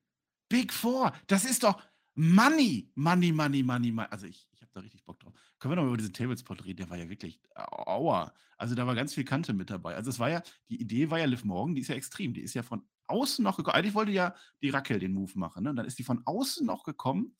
[0.50, 1.13] Big Four.
[1.28, 1.82] Das ist doch
[2.15, 2.92] Money.
[2.96, 4.08] Money, Money, Money, Money.
[4.12, 5.34] Also ich, ich habe da richtig Bock drauf.
[5.60, 6.78] Können wir noch über diesen Tablespot reden?
[6.78, 8.34] Der war ja wirklich aua.
[8.58, 9.96] Also da war ganz viel Kante mit dabei.
[9.96, 12.34] Also es war ja, die Idee war ja Liv Morgan, die ist ja extrem.
[12.34, 13.76] Die ist ja von außen noch gekommen.
[13.76, 15.63] Eigentlich wollte ja die Raquel den Move machen.
[15.63, 15.70] Ne?
[15.70, 17.36] Und dann ist die von außen noch gekommen,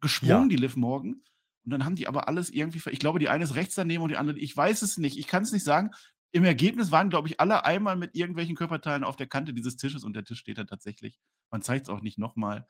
[0.00, 0.48] gesprungen, Ja.
[0.48, 1.22] die Liv Morgan.
[1.64, 4.10] Und dann haben die aber alles irgendwie, ich glaube, die eine ist rechts daneben und
[4.10, 5.92] die andere, ich weiß es nicht, ich kann es nicht sagen.
[6.34, 10.02] Im Ergebnis waren, glaube ich, alle einmal mit irgendwelchen Körperteilen auf der Kante dieses Tisches
[10.02, 11.20] und der Tisch steht da tatsächlich.
[11.52, 12.66] Man zeigt es auch nicht nochmal.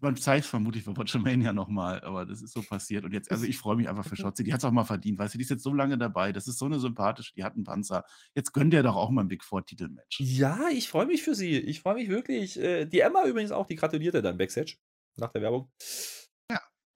[0.00, 3.04] Man zeigt es vermutlich für Botchamania nochmal, aber das ist so passiert.
[3.04, 4.42] Und jetzt, also ich freue mich einfach für Schotzi.
[4.42, 6.32] Die hat es auch mal verdient, weißt du, die ist jetzt so lange dabei.
[6.32, 8.04] Das ist so eine sympathische, die hat einen Panzer.
[8.34, 10.18] Jetzt gönnt der doch auch mal ein Big Four-Titelmatch.
[10.18, 11.56] Ja, ich freue mich für sie.
[11.56, 12.58] Ich freue mich wirklich.
[12.58, 14.76] Äh, Die Emma übrigens auch, die gratulierte dann Backstage
[15.16, 15.70] nach der Werbung.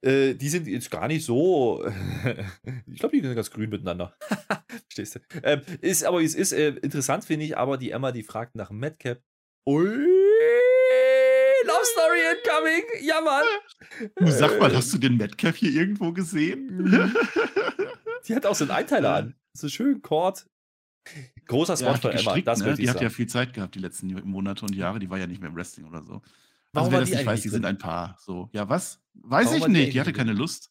[0.03, 1.85] Äh, die sind jetzt gar nicht so.
[2.87, 4.15] ich glaube, die sind ganz grün miteinander.
[4.89, 5.21] Verstehst du?
[5.43, 8.71] Ähm, ist aber, es ist, äh, interessant finde ich, aber die Emma, die fragt nach
[8.71, 9.21] Madcap.
[9.67, 9.87] Ui,
[11.67, 13.07] Love Story incoming.
[13.07, 13.45] Ja, Mann.
[14.17, 16.77] Du sag mal, Äh, hast du den Metcalf hier irgendwo gesehen?
[16.79, 17.15] Mhm.
[18.27, 19.35] Die hat auch so einen Einteiler an.
[19.57, 20.47] So schön Kord.
[21.47, 22.75] Großer Spot Ja, von Emma, das ne?
[22.75, 24.99] Die hat ja viel Zeit gehabt, die letzten Monate und Jahre.
[24.99, 26.23] Die war ja nicht mehr im Wrestling oder so.
[26.73, 28.17] Warum also, wer das die nicht weiß, die sind ein Paar.
[28.21, 28.49] So.
[28.53, 29.01] Ja, was?
[29.15, 29.81] Weiß Warum ich die nicht.
[29.83, 30.19] eigentlich Die hatte drin?
[30.27, 30.71] keine Lust.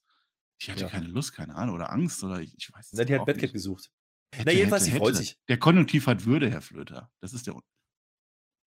[0.62, 0.90] Die hatte Ja.
[0.90, 1.76] keine Lust, keine Ahnung.
[1.76, 3.54] Oder Angst oder ich, ich weiß Na, die hat nicht.
[3.54, 3.90] gesucht.
[4.34, 5.24] Hätte, Na, jedenfalls, hätte, sie freut hätte.
[5.24, 5.38] sich.
[5.48, 7.12] Der Konjunktiv hat Würde, Herr Flöter.
[7.20, 7.62] Das ist der Un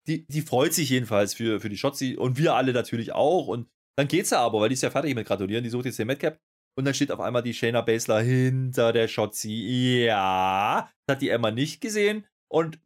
[0.07, 3.47] die, die freut sich jedenfalls für, für die Shotzi und wir alle natürlich auch.
[3.47, 5.63] Und dann geht's ja aber, weil die ist ja fertig mit Gratulieren.
[5.63, 6.39] Die sucht jetzt den Madcap.
[6.75, 10.03] Und dann steht auf einmal die Shayna Baszler hinter der Shotzi.
[10.05, 12.25] Ja, das hat die Emma nicht gesehen.
[12.47, 12.79] Und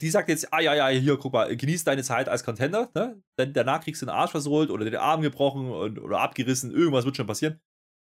[0.00, 2.90] die sagt jetzt, ah ja, ja, hier, guck mal, genieß deine Zeit als Contender.
[2.94, 3.22] Ne?
[3.36, 6.72] Dann danach kriegst du den Arsch versohlt oder den Arm gebrochen und, oder abgerissen.
[6.72, 7.60] Irgendwas wird schon passieren.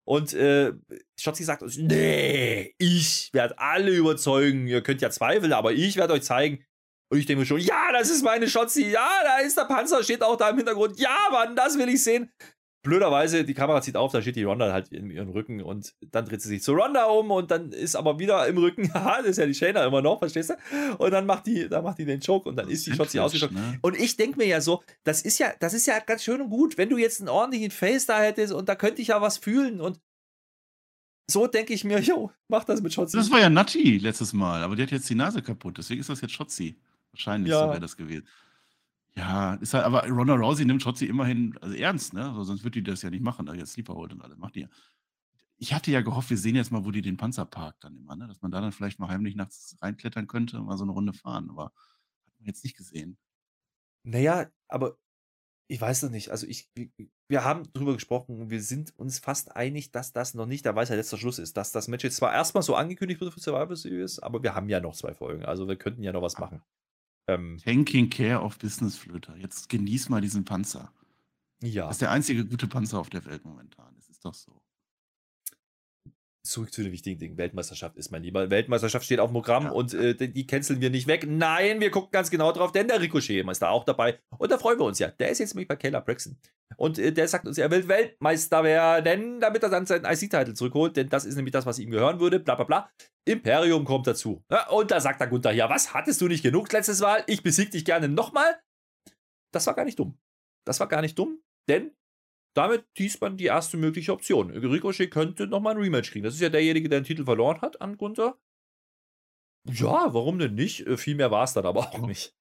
[0.06, 0.72] Und äh,
[1.18, 4.66] Shotzi sagt uns, nee, ich werde alle überzeugen.
[4.68, 6.64] Ihr könnt ja zweifeln, aber ich werde euch zeigen.
[7.08, 8.90] Und ich denke mir schon, ja, das ist meine Shotzi.
[8.90, 10.98] Ja, da ist der Panzer, steht auch da im Hintergrund.
[10.98, 12.32] Ja, Mann, das will ich sehen.
[12.86, 16.24] Blöderweise, die Kamera zieht auf, da steht die Ronda halt in ihrem Rücken und dann
[16.24, 19.32] dreht sie sich zu Ronda um und dann ist aber wieder im Rücken, haha, das
[19.32, 20.54] ist ja die Shayna immer noch, verstehst du?
[20.96, 23.52] Und dann macht die, dann macht die den Choke und dann ist die Shotzi ausgeschockt.
[23.52, 23.78] Ne?
[23.82, 26.48] Und ich denke mir ja so, das ist ja, das ist ja ganz schön und
[26.50, 29.36] gut, wenn du jetzt einen ordentlichen Face da hättest und da könnte ich ja was
[29.38, 30.00] fühlen und
[31.30, 33.16] so denke ich mir, jo, mach das mit Shotzi.
[33.16, 35.78] Das war ja Natti letztes Mal, aber die hat jetzt die Nase kaputt.
[35.78, 36.76] Deswegen ist das jetzt Schotzi.
[37.12, 37.60] Wahrscheinlich Ja.
[37.64, 38.26] so wäre das gewesen.
[39.18, 42.28] Ja, ist halt, aber Ronda Rousey nimmt Schotzi immerhin also ernst, ne?
[42.28, 44.36] Also sonst würde die das ja nicht machen, da jetzt Sleeper holt und alles.
[44.36, 44.68] Macht die ja.
[45.58, 48.14] Ich hatte ja gehofft, wir sehen jetzt mal, wo die den Panzer parkt dann immer,
[48.14, 48.28] ne?
[48.28, 51.14] Dass man da dann vielleicht mal heimlich nachts reinklettern könnte und mal so eine Runde
[51.14, 51.66] fahren, aber
[52.26, 53.16] hat man jetzt nicht gesehen.
[54.04, 54.98] Naja, aber
[55.68, 56.30] ich weiß noch nicht.
[56.30, 56.70] Also ich,
[57.28, 60.98] wir haben drüber gesprochen, wir sind uns fast einig, dass das noch nicht der Weisheit
[60.98, 61.56] letzter Schluss ist.
[61.56, 64.68] Dass das Match jetzt zwar erstmal so angekündigt wird für Survivor Series, aber wir haben
[64.68, 65.44] ja noch zwei Folgen.
[65.44, 66.62] Also wir könnten ja noch was machen.
[67.28, 69.36] Ähm, Tanking Care of Business Flöter.
[69.36, 70.92] Jetzt genieß mal diesen Panzer.
[71.62, 73.94] ja, Das ist der einzige gute Panzer auf der Welt momentan.
[73.96, 74.60] Das ist doch so.
[76.44, 77.36] zurück zu den wichtigen Dingen.
[77.36, 78.48] Weltmeisterschaft ist mein Lieber.
[78.50, 79.70] Weltmeisterschaft steht auf dem Programm Ja.
[79.72, 81.26] und äh, die die canceln wir nicht weg.
[81.28, 84.20] Nein, wir gucken ganz genau drauf, denn der Ricochet ist da auch dabei.
[84.38, 85.08] Und da freuen wir uns ja.
[85.08, 86.36] Der ist jetzt nämlich bei Kayla Braxton.
[86.76, 90.96] Und äh, der sagt uns, er will Weltmeister werden, damit er dann seinen IC-Titel zurückholt,
[90.96, 92.38] denn das ist nämlich das, was ihm gehören würde.
[92.38, 92.90] Bla bla bla.
[93.26, 94.44] Imperium kommt dazu.
[94.50, 97.24] Ja, und da sagt der Gunther, ja, was hattest du nicht genug letztes Mal?
[97.26, 98.60] Ich besieg dich gerne nochmal.
[99.52, 100.18] Das war gar nicht dumm.
[100.64, 101.94] Das war gar nicht dumm, denn
[102.56, 104.50] damit hieß man die erste mögliche Option.
[104.50, 106.24] Ricochet könnte nochmal ein Rematch kriegen.
[106.24, 108.38] Das ist ja derjenige, der den Titel verloren hat an Gunther.
[109.68, 110.86] Ja, warum denn nicht?
[110.86, 112.34] Äh, Viel mehr war es dann aber auch nicht.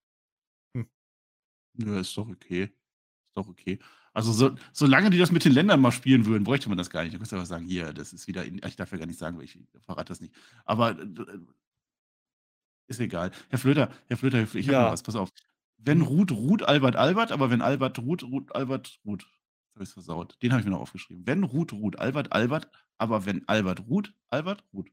[1.78, 2.64] Ja, ist doch okay.
[2.64, 3.80] Ist doch okay.
[4.16, 7.04] Also, so, solange die das mit den Ländern mal spielen würden, bräuchte man das gar
[7.04, 7.14] nicht.
[7.14, 9.40] Du kannst einfach sagen, hier, das ist wieder, in, ich darf ja gar nicht sagen,
[9.42, 10.34] ich verrate das nicht.
[10.64, 11.06] Aber äh,
[12.88, 13.32] ist egal.
[13.50, 15.32] Herr Flöter, Herr Flöter, ich habe noch was, pass auf.
[15.78, 16.06] Wenn mhm.
[16.06, 19.24] Ruth, Ruth, Albert, Albert, aber wenn Albert, Ruth, Ruth, Albert, Ruth.
[19.24, 20.38] Jetzt habe ich es versaut.
[20.42, 21.28] Den habe ich mir noch aufgeschrieben.
[21.28, 24.90] Wenn Ruth, Ruth, Albert, Albert, aber wenn Albert, Ruth, Albert, Ruth.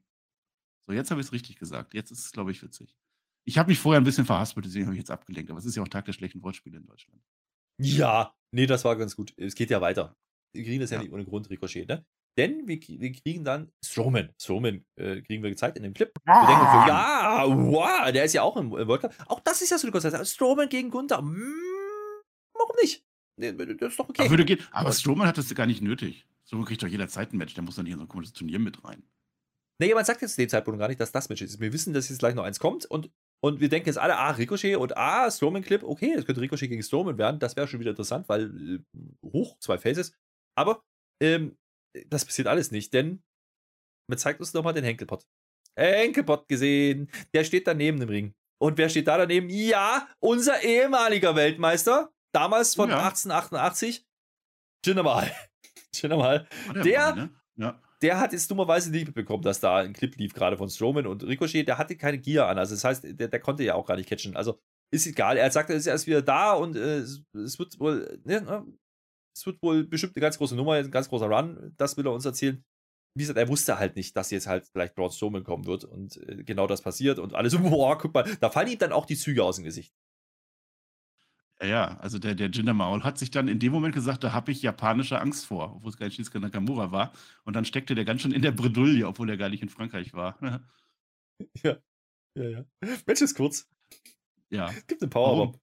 [0.85, 1.95] So, jetzt habe ich es richtig gesagt.
[1.95, 2.97] Jetzt ist es, glaube ich, witzig.
[3.45, 5.49] Ich habe mich vorher ein bisschen verhaspelt, deswegen habe ich jetzt abgelenkt.
[5.49, 7.23] Aber es ist ja auch Tag der schlechten Wortspiele in Deutschland.
[7.81, 9.33] Ja, nee, das war ganz gut.
[9.37, 10.17] Es geht ja weiter.
[10.55, 12.05] Wir kriegen das ja, ja nicht ohne Grund, Ricochet, ne?
[12.39, 14.31] Denn wir, wir kriegen dann Strowman.
[14.41, 16.11] Strowman äh, kriegen wir gezeigt in dem Clip.
[16.25, 19.15] Wir denken so, ja, wow, der ist ja auch im, World Cup.
[19.27, 20.33] Auch das ist ja so eine Konstanz.
[20.33, 21.19] Strowman gegen Gunther.
[21.19, 21.55] Hm,
[22.55, 23.05] warum nicht?
[23.37, 24.27] Nee, das ist doch okay.
[24.27, 24.61] Aber, gehen.
[24.71, 26.27] Aber Strowman hat das gar nicht nötig.
[26.47, 27.55] Strowman kriegt doch jederzeit ein Match.
[27.55, 29.03] Der muss doch nicht in so ein komisches Turnier mit rein.
[29.79, 31.61] Nee, man sagt jetzt zu dem Zeitpunkt gar nicht, dass das Match ist.
[31.61, 33.11] Wir wissen, dass jetzt gleich noch eins kommt und,
[33.45, 36.83] und wir denken jetzt alle, ah, Ricochet und ah, Strowman-Clip, okay, das könnte Ricochet gegen
[36.83, 37.41] Strowman werden.
[37.41, 40.15] Das wäre schon wieder interessant, weil äh, hoch, zwei Faces.
[40.57, 40.85] Aber
[41.21, 41.57] ähm,
[42.07, 43.23] das passiert alles nicht, denn
[44.09, 45.27] man zeigt uns nochmal den Henkelpot.
[45.77, 47.11] Henkelpot gesehen.
[47.35, 48.35] Der steht daneben im Ring.
[48.61, 49.49] Und wer steht da daneben?
[49.51, 52.13] Ja, unser ehemaliger Weltmeister.
[52.33, 52.99] Damals von ja.
[52.99, 54.07] 1888.
[54.85, 55.33] Jinder Mahal.
[55.95, 56.49] Jinder Mahal.
[56.75, 57.31] Der, der, ne?
[57.57, 57.81] ja.
[58.03, 61.23] Der hat jetzt dummerweise nicht mitbekommen, dass da ein Clip lief, gerade von Strowman und
[61.25, 61.67] Ricochet.
[61.67, 62.59] Der hatte keine Gear an.
[62.59, 64.37] Also, das heißt, der, der konnte ja auch gar nicht catchen.
[64.37, 64.59] Also,
[64.93, 65.37] ist egal.
[65.37, 68.67] Er sagt, er ist erst wieder da und äh, es wird wohl, ne, ne
[69.35, 72.13] es wird wohl bestimmt eine ganz große Nummer, ein ganz großer Run, das will er
[72.13, 72.63] uns erzählen.
[73.15, 76.17] Wie gesagt, er wusste halt nicht, dass jetzt halt vielleicht Braun Strowman kommen wird und
[76.29, 79.07] äh, genau das passiert und alles so, boah, guck mal, da fallen ihm dann auch
[79.07, 79.95] die Züge aus dem Gesicht.
[81.63, 84.33] Ja, ja, also der, der Jinder Mahal hat sich dann in dem Moment gesagt, da
[84.33, 87.13] habe ich japanische Angst vor, obwohl es gar nicht Shinsuke Nakamura war.
[87.45, 90.13] Und dann steckte der ganz schön in der Bredouille, obwohl er gar nicht in Frankreich
[90.13, 90.39] war.
[91.63, 91.77] ja,
[92.37, 92.65] ja, ja.
[93.07, 93.69] Mensch ist kurz.
[94.51, 94.71] Ja.
[94.89, 95.59] Gibt eine Powerbomb.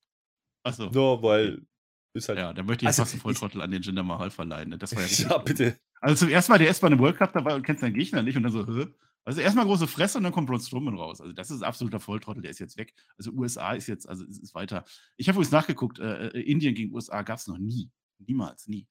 [0.64, 0.90] Achso.
[0.90, 1.66] Nur weil
[2.14, 4.70] ist halt, ja, da möchte ich also, fast einen Volltrottel an den Jinder Mahal verleihen.
[4.70, 4.78] Ne?
[4.78, 5.78] Das war ja, ja bitte.
[6.02, 8.24] Also zum ersten Mal, der erst bei einem World Cup dabei und kennst deinen Gegner
[8.24, 8.88] nicht und dann so, Hö?
[9.26, 11.22] Also erstmal große Fresse und dann kommt Braun Strowman raus.
[11.22, 12.94] Also das ist absoluter Volltrottel, der ist jetzt weg.
[13.18, 14.86] Also USA ist jetzt, also ist, ist weiter.
[15.18, 17.92] Ich habe übrigens nachgeguckt, äh, äh, Indien gegen USA gab es noch nie.
[18.18, 18.88] Niemals, nie.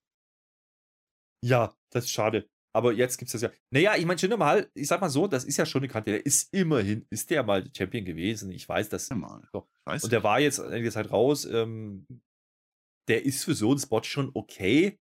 [1.44, 2.48] Ja, das ist schade.
[2.74, 3.50] Aber jetzt gibt es das ja.
[3.70, 6.10] Naja, ich meine, Jinder Mahal, ich sag mal so, das ist ja schon eine Kante.
[6.12, 8.52] Der ist immerhin, ist der mal Champion gewesen.
[8.52, 9.08] Ich weiß das.
[9.08, 9.48] Ja, mal.
[9.52, 11.44] Und der war jetzt einige Zeit raus.
[11.46, 12.06] Ähm,
[13.08, 14.98] der ist für so einen Spot schon okay.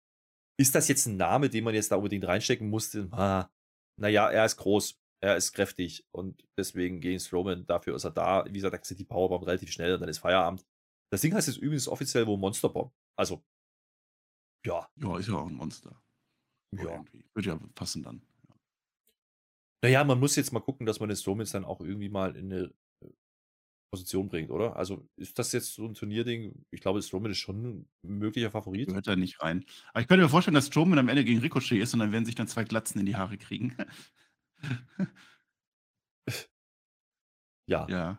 [0.60, 3.10] Ist das jetzt ein Name, den man jetzt da unbedingt reinstecken musste?
[3.12, 3.50] Ah,
[4.00, 8.46] naja, er ist groß, er ist kräftig und deswegen gegen Strowman, dafür ist er da.
[8.46, 10.66] Wie gesagt, da sind die Powerbomb relativ schnell und dann ist Feierabend.
[11.12, 12.94] Das Ding heißt jetzt übrigens offiziell wo Monsterbomb.
[13.16, 13.44] Also,
[14.66, 14.88] ja.
[14.96, 16.02] Ja, ist ja auch ein Monster.
[16.74, 17.04] Ja.
[17.34, 18.22] Würde ja passen dann.
[19.82, 22.52] Naja, man muss jetzt mal gucken, dass man den Strowman dann auch irgendwie mal in
[22.52, 22.74] eine
[23.92, 24.76] Position bringt, oder?
[24.76, 26.66] Also ist das jetzt so ein Turnierding?
[26.72, 28.88] Ich glaube, Strowman ist schon ein möglicher Favorit.
[28.88, 29.66] Gehört da nicht rein.
[29.92, 32.26] Aber ich könnte mir vorstellen, dass Strowman am Ende gegen Ricochet ist und dann werden
[32.26, 33.76] sich dann zwei Glatzen in die Haare kriegen.
[37.68, 37.88] ja.
[37.90, 38.18] Ja.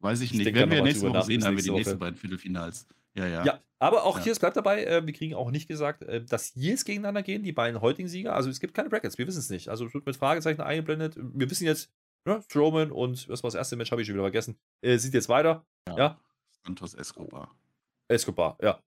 [0.00, 0.46] Weiß ich nicht.
[0.46, 2.86] Ich Werden wir nächste Woche sehen, haben wir die nächsten beiden Viertelfinals.
[3.14, 3.44] Ja, ja.
[3.44, 4.24] Ja, aber auch ja.
[4.24, 7.42] hier, es bleibt dabei, äh, wir kriegen auch nicht gesagt, äh, dass Heels gegeneinander gehen,
[7.42, 8.34] die beiden heutigen Sieger.
[8.34, 9.68] Also es gibt keine Brackets, wir wissen es nicht.
[9.68, 11.16] Also es wird mit Fragezeichen eingeblendet.
[11.16, 11.92] Wir wissen jetzt,
[12.26, 14.58] ja, Strowman und was war das erste Match, habe ich schon wieder vergessen.
[14.82, 15.66] Äh, sieht jetzt weiter.
[15.88, 15.96] Ja.
[15.96, 16.20] ja.
[16.64, 17.54] Santos Escobar.
[18.08, 18.82] Escobar, ja.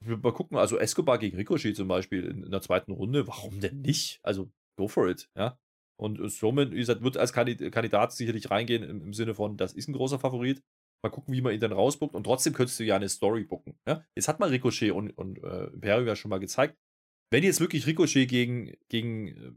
[0.00, 3.60] Wir mal gucken, also Escobar gegen Ricochet zum Beispiel in, in der zweiten Runde, warum
[3.60, 4.20] denn nicht?
[4.22, 5.58] Also, go for it, ja.
[5.96, 9.88] Und Strowman, wie gesagt, wird als Kandidat sicherlich reingehen im, im, Sinne von, das ist
[9.88, 10.62] ein großer Favorit.
[11.02, 12.14] Mal gucken, wie man ihn dann rausbuckt.
[12.14, 13.78] Und trotzdem könntest du ja eine Story bucken.
[13.86, 14.04] Ja?
[14.16, 16.76] Jetzt hat man Ricochet und, und äh, Imperium ja schon mal gezeigt.
[17.30, 19.52] Wenn jetzt wirklich Ricochet gegen, gegen äh,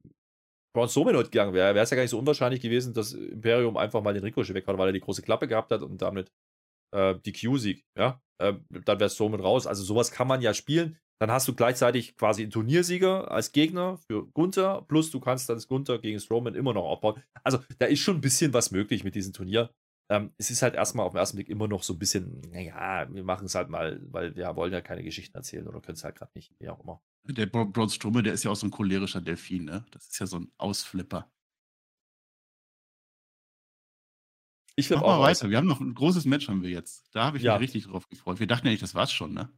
[0.76, 3.78] Braun Strowman heute gegangen wäre, wäre es ja gar nicht so unwahrscheinlich gewesen, dass Imperium
[3.78, 6.32] einfach mal den Ricochet weg hat, weil er die große Klappe gehabt hat und damit
[6.94, 9.68] äh, die Q-Sieg, ja, äh, dann wäre Strowman raus.
[9.68, 11.00] Also sowas kann man ja spielen.
[11.20, 15.58] Dann hast du gleichzeitig quasi einen Turniersieger als Gegner für Gunther, plus du kannst dann
[15.58, 17.22] das Gunther gegen Strowman immer noch aufbauen.
[17.44, 19.72] Also da ist schon ein bisschen was möglich mit diesem Turnier.
[20.10, 23.08] Ähm, es ist halt erstmal auf den ersten Blick immer noch so ein bisschen, naja,
[23.12, 26.04] wir machen es halt mal, weil wir wollen ja keine Geschichten erzählen oder können es
[26.04, 27.02] halt gerade nicht, wie auch immer.
[27.24, 29.86] Der Braun Strowman, der ist ja auch so ein cholerischer Delfin, ne?
[29.92, 31.30] Das ist ja so ein Ausflipper.
[34.80, 35.50] Ich Mach mal weiter.
[35.50, 37.10] Wir haben noch ein großes Match haben wir jetzt.
[37.14, 37.54] Da habe ich ja.
[37.54, 38.40] mich richtig drauf gefreut.
[38.40, 39.50] Wir dachten ja nicht, das war's schon, ne?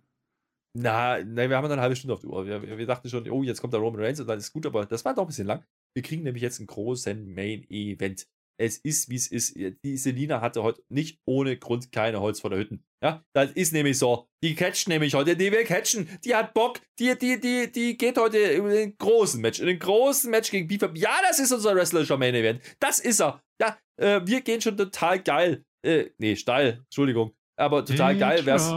[0.78, 2.46] Na, nein, wir haben dann eine halbe Stunde auf die Uhr.
[2.46, 4.86] Wir, wir, dachten schon, oh, jetzt kommt der Roman Reigns und dann ist gut, aber
[4.86, 5.64] das war doch ein bisschen lang.
[5.96, 8.28] Wir kriegen nämlich jetzt einen großen Main Event
[8.60, 9.56] es ist, wie es ist.
[9.56, 12.84] Die Selina hatte heute nicht ohne Grund keine Holz vor der Hütten.
[13.02, 14.28] Ja, das ist nämlich so.
[14.44, 16.10] Die catcht nämlich heute, die will catchen.
[16.26, 16.82] Die hat Bock.
[17.00, 19.60] Die, die, die, die geht heute in den großen Match.
[19.60, 22.62] In den großen Match gegen Beef Ja, das ist unser wrestlerischer Main Event.
[22.80, 23.42] Das ist er.
[23.62, 25.64] Ja, äh, wir gehen schon total geil.
[25.82, 26.82] Äh, nee, steil.
[26.84, 27.34] Entschuldigung.
[27.56, 28.70] Aber total geil wär's.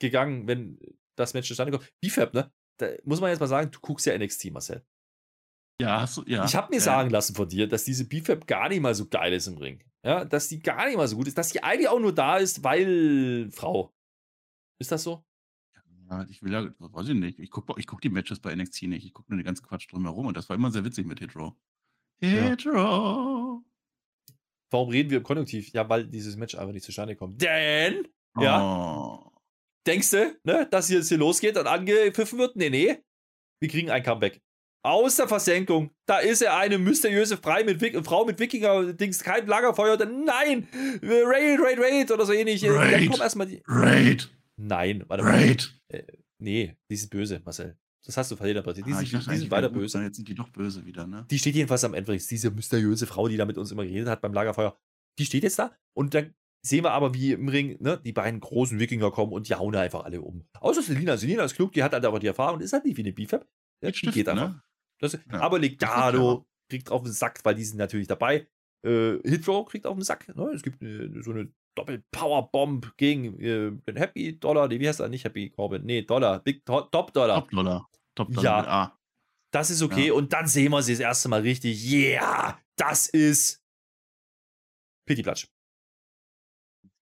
[0.00, 0.78] Gegangen, wenn
[1.16, 1.92] das Match zustande kommt.
[2.00, 2.52] BFAB, ne?
[2.78, 4.84] Da muss man jetzt mal sagen, du guckst ja NXT, Marcel.
[5.80, 6.44] Ja, hast du, ja.
[6.44, 6.82] Ich habe mir ja.
[6.82, 9.82] sagen lassen von dir, dass diese BFAB gar nicht mal so geil ist im Ring.
[10.04, 12.38] Ja, dass die gar nicht mal so gut ist, dass die eigentlich auch nur da
[12.38, 13.94] ist, weil Frau.
[14.78, 15.24] Ist das so?
[16.10, 17.38] Ja, ich will ja, weiß ich nicht.
[17.38, 19.04] Ich gucke ich guck die Matches bei NXT nicht.
[19.04, 21.54] Ich gucke nur den ganzen Quatsch drumherum und das war immer sehr witzig mit Hitro.
[22.20, 23.62] Hitro.
[24.70, 25.72] Warum reden wir im Konjunktiv?
[25.72, 27.42] Ja, weil dieses Match einfach nicht zustande kommt.
[27.42, 29.30] Denn, ja, Oh.
[29.86, 32.56] Denkst du, ne, dass hier, hier losgeht und angepfiffen wird?
[32.56, 32.98] Nee, nee.
[33.60, 34.40] Wir kriegen ein Comeback.
[34.82, 39.46] Aus der Versenkung, da ist er eine mysteriöse Frau mit, Wik- Frau mit Wikinger-Dings, kein
[39.46, 39.98] Lagerfeuer.
[39.98, 40.66] Dann, nein,
[41.02, 42.62] Raid, Raid, Raid oder so ähnlich.
[42.62, 43.08] Dann Raid.
[43.10, 43.62] kommt erstmal die.
[43.66, 44.30] Raid.
[44.56, 45.32] Nein, warte mal.
[45.34, 45.74] Raid.
[46.38, 47.76] Nee, die ist böse, Marcel.
[48.06, 48.64] Das hast du verhindert.
[48.78, 50.02] Die, Ah, sind, die sind weiter böse.
[50.02, 51.26] Jetzt sind die doch böse wieder, ne?
[51.30, 52.16] Die steht jedenfalls am Ende.
[52.16, 54.78] Diese mysteriöse Frau, die da mit uns immer geredet hat beim Lagerfeuer.
[55.18, 55.76] Die steht jetzt da.
[55.94, 59.48] Und dann sehen wir aber, wie im Ring ne, die beiden großen Wikinger kommen und
[59.48, 60.44] die hauen einfach alle um.
[60.60, 61.16] Außer Selina.
[61.16, 62.60] Selina ist klug, die hat halt aber die Erfahrung.
[62.60, 63.46] Ist halt nicht wie eine BFAB.
[63.82, 64.48] Ja, die geht einfach.
[64.50, 64.62] ne?
[65.00, 68.46] Das, Ja, aber Legado kriegt auf den Sack, weil die sind natürlich dabei.
[68.86, 70.28] Äh, Hitro kriegt auf den Sack.
[70.36, 70.50] Ne?
[70.54, 74.68] Es gibt äh, so eine Doppel-Power-Bomb gegen äh, den Happy Dollar.
[74.68, 75.08] Nee, wie heißt er?
[75.08, 75.84] Nicht Happy Corbin.
[75.84, 76.40] Nee, Dollar.
[76.40, 77.36] Big To- Top Dollar.
[77.40, 77.88] Top-Dollar.
[78.14, 78.60] Top-Dollar Ja.
[78.60, 78.98] mit A.
[79.52, 80.08] Das ist okay.
[80.08, 80.12] Ja.
[80.14, 81.90] Und dann sehen wir sie das erste Mal richtig.
[81.90, 83.62] Yeah, das ist
[85.08, 85.48] Pity Platsch.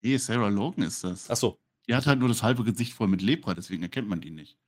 [0.02, 1.28] Nee, Sarah Logan ist das.
[1.30, 1.58] Achso.
[1.88, 4.58] Die hat halt nur das halbe Gesicht voll mit Lepra, deswegen erkennt man die nicht.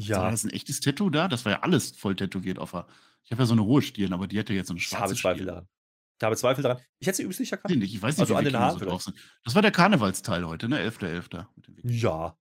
[0.00, 1.28] Ja, War das ein echtes Tattoo da?
[1.28, 2.86] Das war ja alles voll tätowiert auf der.
[3.24, 5.02] Ich habe ja so eine rohe Stirn, aber die hätte jetzt so eine ich schwarze
[5.04, 5.46] habe Zweifel Stirn.
[5.46, 5.68] daran.
[6.20, 6.82] Ich habe Zweifel daran.
[6.98, 7.82] Ich hätte sie übrigens nicht ich erkannt.
[7.82, 9.16] Ich weiß nicht, Also wie an den Haaren so drauf sind.
[9.44, 10.78] Das war der Karnevalsteil heute, ne?
[10.80, 11.46] 11.11.
[11.56, 11.96] mit den Wikingern.
[11.98, 12.38] Ja.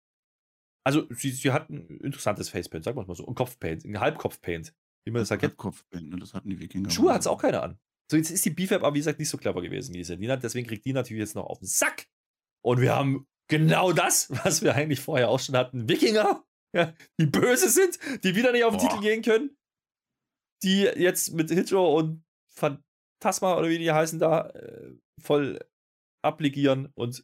[0.83, 3.27] Also, sie, sie hat ein interessantes Facepaint, sagen wir es mal so.
[3.27, 4.73] Ein Kopfpaint, ein Halbkopfpaint.
[5.05, 5.57] Wie man das halt kennt.
[5.57, 6.17] Kopfband, ne?
[6.17, 6.89] Das hatten die Wikinger.
[6.89, 7.79] Schuhe hat es auch keine an.
[8.11, 10.35] So, jetzt ist die BFAB aber wie gesagt nicht so clever gewesen, die Selina.
[10.35, 12.07] Deswegen kriegt die natürlich jetzt noch auf den Sack.
[12.61, 15.87] Und wir haben genau das, was wir eigentlich vorher auch schon hatten.
[15.87, 16.43] Wikinger,
[16.75, 18.89] ja, die böse sind, die wieder nicht auf den Boah.
[18.89, 19.57] Titel gehen können.
[20.61, 24.91] Die jetzt mit Hitro und Phantasma oder wie die heißen da äh,
[25.21, 25.59] voll
[26.21, 27.23] abligieren und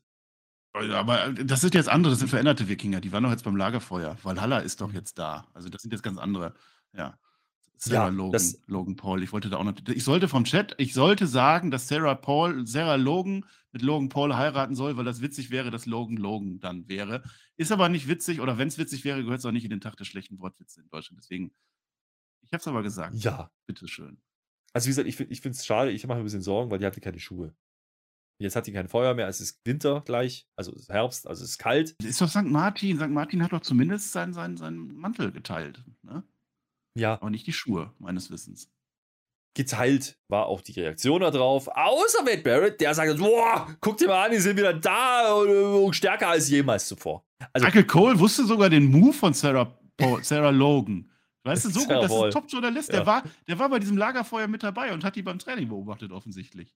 [0.74, 3.02] Aber das sind jetzt andere, das sind veränderte Wikinger.
[3.02, 4.18] Die waren doch jetzt beim Lagerfeuer.
[4.24, 4.96] Valhalla ist doch Mhm.
[4.96, 5.48] jetzt da.
[5.54, 6.54] Also das sind jetzt ganz andere.
[6.94, 7.20] Ja.
[7.80, 9.24] Sarah Ja, Logan, das- Logan Paul.
[9.24, 9.76] Ich wollte da auch noch.
[9.90, 14.36] Ich sollte vom Chat, ich sollte sagen, dass Sarah Paul, Sarah Logan mit Logan Paul
[14.36, 17.24] heiraten soll, weil das witzig wäre, dass Logan Logan dann wäre.
[17.58, 19.82] Ist aber nicht witzig, oder wenn es witzig wäre, gehört es auch nicht in den
[19.82, 21.22] Tag der schlechten Wortwitze in Deutschland.
[21.22, 21.54] Deswegen,
[22.42, 23.16] ich habe es aber gesagt.
[23.16, 23.52] ja.
[23.68, 24.20] Bitteschön.
[24.74, 26.70] Also wie gesagt, ich, find- ich finde es schade, ich mache mir ein bisschen Sorgen,
[26.72, 27.56] weil die hatte keine Schuhe.
[28.40, 31.44] Jetzt hat die kein Feuer mehr, es ist Winter gleich, also es ist Herbst, also
[31.44, 31.96] es ist kalt.
[32.04, 32.44] Ist doch St.
[32.46, 32.98] Martin.
[33.00, 33.10] St.
[33.10, 35.84] Martin hat doch zumindest seinen, seinen, seinen Mantel geteilt.
[36.04, 36.24] Ne?
[36.98, 38.72] Ja, Aber nicht die Schuhe, meines Wissens.
[39.56, 41.68] geteilt war auch die Reaktion darauf.
[41.68, 45.96] Außer Wade Barrett, der sagt, boah, guck dir mal an, die sind wieder da und,
[45.96, 47.26] stärker als jemals zuvor.
[47.54, 51.12] Also, Michael Cole wusste sogar den Move von Sarah, Paul, Sarah Logan.
[51.44, 52.90] Weißt du, so gut, das ist ein Top-Journalist.
[52.90, 52.96] Ja.
[52.98, 56.12] Der, war, der war bei diesem Lagerfeuer mit dabei und hat die beim Training beobachtet,
[56.12, 56.76] offensichtlich.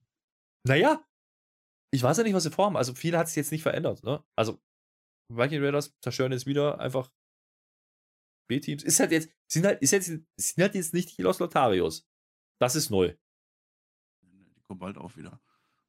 [0.66, 1.02] naja,
[1.94, 2.76] ich weiß ja nicht, was sie vorhaben.
[2.76, 4.02] Also viel hat sich jetzt nicht verändert.
[4.02, 4.24] Ne?
[4.34, 4.58] Also
[5.28, 7.10] Viking Raiders zerstören jetzt wieder einfach
[8.54, 8.82] B-Teams.
[8.82, 12.08] Ist halt jetzt, sind halt, ist jetzt, sind halt jetzt nicht die Los Lotarios.
[12.58, 13.14] Das ist neu.
[14.22, 15.40] Die kommen bald auch wieder.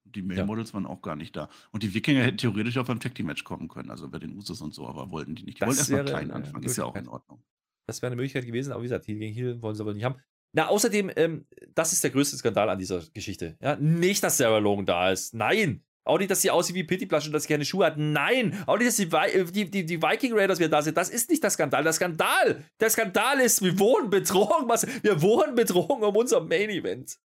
[0.06, 1.50] Und die Male-Models waren auch gar nicht da.
[1.72, 4.36] Und die Wikinger hätten theoretisch auch beim Tag Team Match kommen können, also bei den
[4.36, 5.58] Usos und so, aber wollten die nicht.
[5.58, 6.64] Die Das wollten erstmal wäre klein anfangen.
[6.64, 7.08] Ist ja auch in.
[7.08, 7.44] Ordnung.
[7.86, 10.04] Das wäre eine Möglichkeit gewesen, aber wie gesagt, Heal gegen Heal wollen sie aber nicht
[10.04, 10.16] haben.
[10.54, 13.58] Na, außerdem, ähm, das ist der größte Skandal an dieser Geschichte.
[13.60, 15.34] Ja, nicht, dass Sarah Logan da ist.
[15.34, 15.84] Nein.
[16.06, 17.98] Auch nicht, dass sie aussieht wie Pity Blush und dass sie keine Schuhe hat.
[17.98, 18.62] Nein.
[18.68, 20.98] Auch nicht, dass die, Vi- äh, die, die, die Viking Raiders wieder da sind.
[20.98, 21.82] Das ist nicht der Skandal.
[21.84, 24.68] Der Skandal, der Skandal ist, wir wurden betrogen.
[24.68, 27.18] Was, wir wurden betrogen um unser Main Event.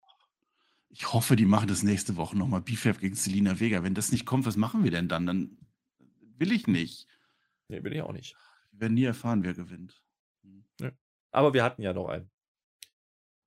[0.91, 2.61] Ich hoffe, die machen das nächste Woche nochmal.
[2.61, 3.83] BFAB gegen Selina Vega.
[3.83, 5.27] Wenn das nicht kommt, was machen wir denn dann?
[5.27, 5.59] Dann
[6.39, 7.07] will ich nicht.
[7.69, 8.37] Nee, bin ich auch nicht.
[8.73, 10.03] Wir werden nie erfahren, wer gewinnt.
[11.33, 12.31] Aber wir hatten ja noch einen.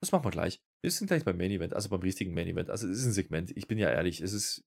[0.01, 0.61] Das machen wir gleich.
[0.82, 2.69] Wir sind gleich beim Main Event, also beim richtigen Main Event.
[2.69, 3.51] Also es ist ein Segment.
[3.57, 4.63] Ich bin ja ehrlich, es ist.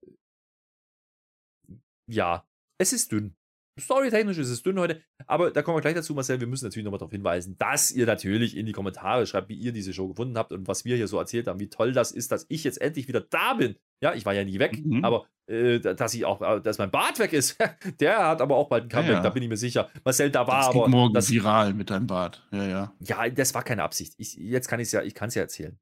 [2.06, 2.46] Ja,
[2.78, 3.34] es ist dünn.
[3.80, 6.38] Storytechnisch ist es dünn heute, aber da kommen wir gleich dazu, Marcel.
[6.40, 9.72] Wir müssen natürlich nochmal darauf hinweisen, dass ihr natürlich in die Kommentare schreibt, wie ihr
[9.72, 12.32] diese Show gefunden habt und was wir hier so erzählt haben, wie toll das ist,
[12.32, 13.76] dass ich jetzt endlich wieder da bin.
[14.02, 15.02] Ja, ich war ja nie weg, Mhm.
[15.02, 17.56] aber äh, dass ich auch, äh, dass mein Bart weg ist,
[18.00, 19.22] der hat aber auch bald ein Ja, Comeback, ja.
[19.22, 19.88] da bin ich mir sicher.
[20.04, 20.80] Marcel, da war Das aber.
[20.84, 22.46] geht morgen das, viral mit deinem Bart.
[22.52, 22.92] Ja, ja.
[23.00, 24.12] ja, das war keine Absicht.
[24.18, 25.78] Ich, jetzt kann ich es ja, ich kann es ja erzählen.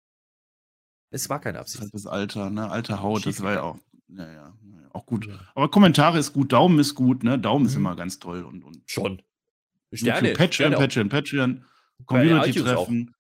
[1.12, 1.83] Es war keine Das ist Absicht.
[1.83, 2.71] halt das Alter, ne?
[2.71, 3.79] Alte Haut, das war ja auch.
[4.09, 5.26] Ja, ja, ja, auch gut.
[5.26, 5.38] Ja.
[5.55, 7.38] Aber Kommentare ist gut, Daumen ist gut, ne?
[7.38, 7.80] Daumen ist Mhm.
[7.80, 9.22] immer ganz toll und, und Schon.
[9.93, 10.32] Sterne.
[10.34, 10.72] Patreon.
[10.72, 11.64] Patreon, Patreon,
[12.07, 13.14] Community-Treffen,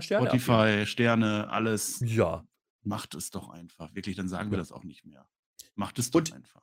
[0.00, 0.42] Sterne abgeben.
[0.42, 2.00] Spotify, Sterne, alles.
[2.04, 2.46] Ja.
[2.82, 3.94] Macht es doch einfach.
[3.94, 4.62] Wirklich, dann sagen wir Ja.
[4.62, 5.26] das auch nicht mehr.
[5.74, 6.62] Macht es doch Und einfach.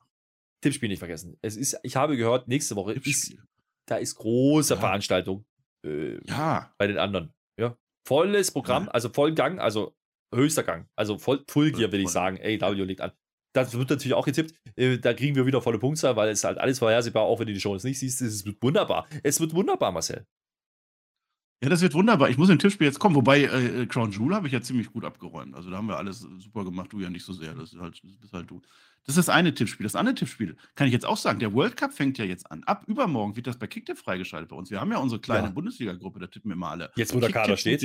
[0.62, 1.36] Tippspiel nicht vergessen.
[1.42, 3.36] Es ist, ich habe gehört, nächste Woche ist,
[3.86, 4.80] da ist große ja.
[4.80, 5.44] Veranstaltung
[5.84, 6.72] äh, ja.
[6.78, 7.32] bei den anderen.
[7.56, 7.76] Ja.
[8.04, 9.94] Volles Programm, also Vollgang, also
[10.34, 10.88] höchster Gang.
[10.96, 12.38] Also voll, Full Gear, will ich sagen.
[12.40, 13.12] AW liegt an.
[13.64, 14.54] Das wird natürlich auch getippt.
[14.76, 17.54] Äh, da kriegen wir wieder volle Punktzahl, weil es halt alles vorhersehbar, auch wenn du
[17.54, 18.20] die Show jetzt nicht siehst.
[18.20, 19.06] Es wird wunderbar.
[19.22, 20.26] Es wird wunderbar, Marcel.
[21.62, 22.28] Ja, das wird wunderbar.
[22.28, 24.92] Ich muss im Tippspiel jetzt kommen, wobei äh, äh, Crown Jewel habe ich ja ziemlich
[24.92, 25.54] gut abgeräumt.
[25.54, 27.54] Also da haben wir alles super gemacht, du ja nicht so sehr.
[27.54, 28.60] Das ist halt, das ist halt du.
[29.06, 29.84] Das ist das eine Tippspiel.
[29.84, 31.38] Das andere Tippspiel kann ich jetzt auch sagen.
[31.38, 32.62] Der World Cup fängt ja jetzt an.
[32.64, 34.70] Ab übermorgen wird das bei Kicktipp freigeschaltet bei uns.
[34.70, 35.52] Wir haben ja unsere kleine ja.
[35.52, 36.90] Bundesliga-Gruppe, da tippen wir mal alle.
[36.96, 37.82] Jetzt, wo der Kader steht.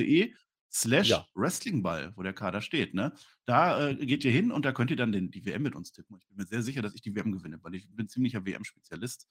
[0.71, 1.27] Slash ja.
[1.35, 2.93] Wrestlingball, wo der Kader steht.
[2.93, 3.13] Ne?
[3.45, 5.91] Da äh, geht ihr hin und da könnt ihr dann den, die WM mit uns
[5.91, 6.17] tippen.
[6.17, 9.27] Ich bin mir sehr sicher, dass ich die WM gewinne, weil ich bin ziemlicher WM-Spezialist.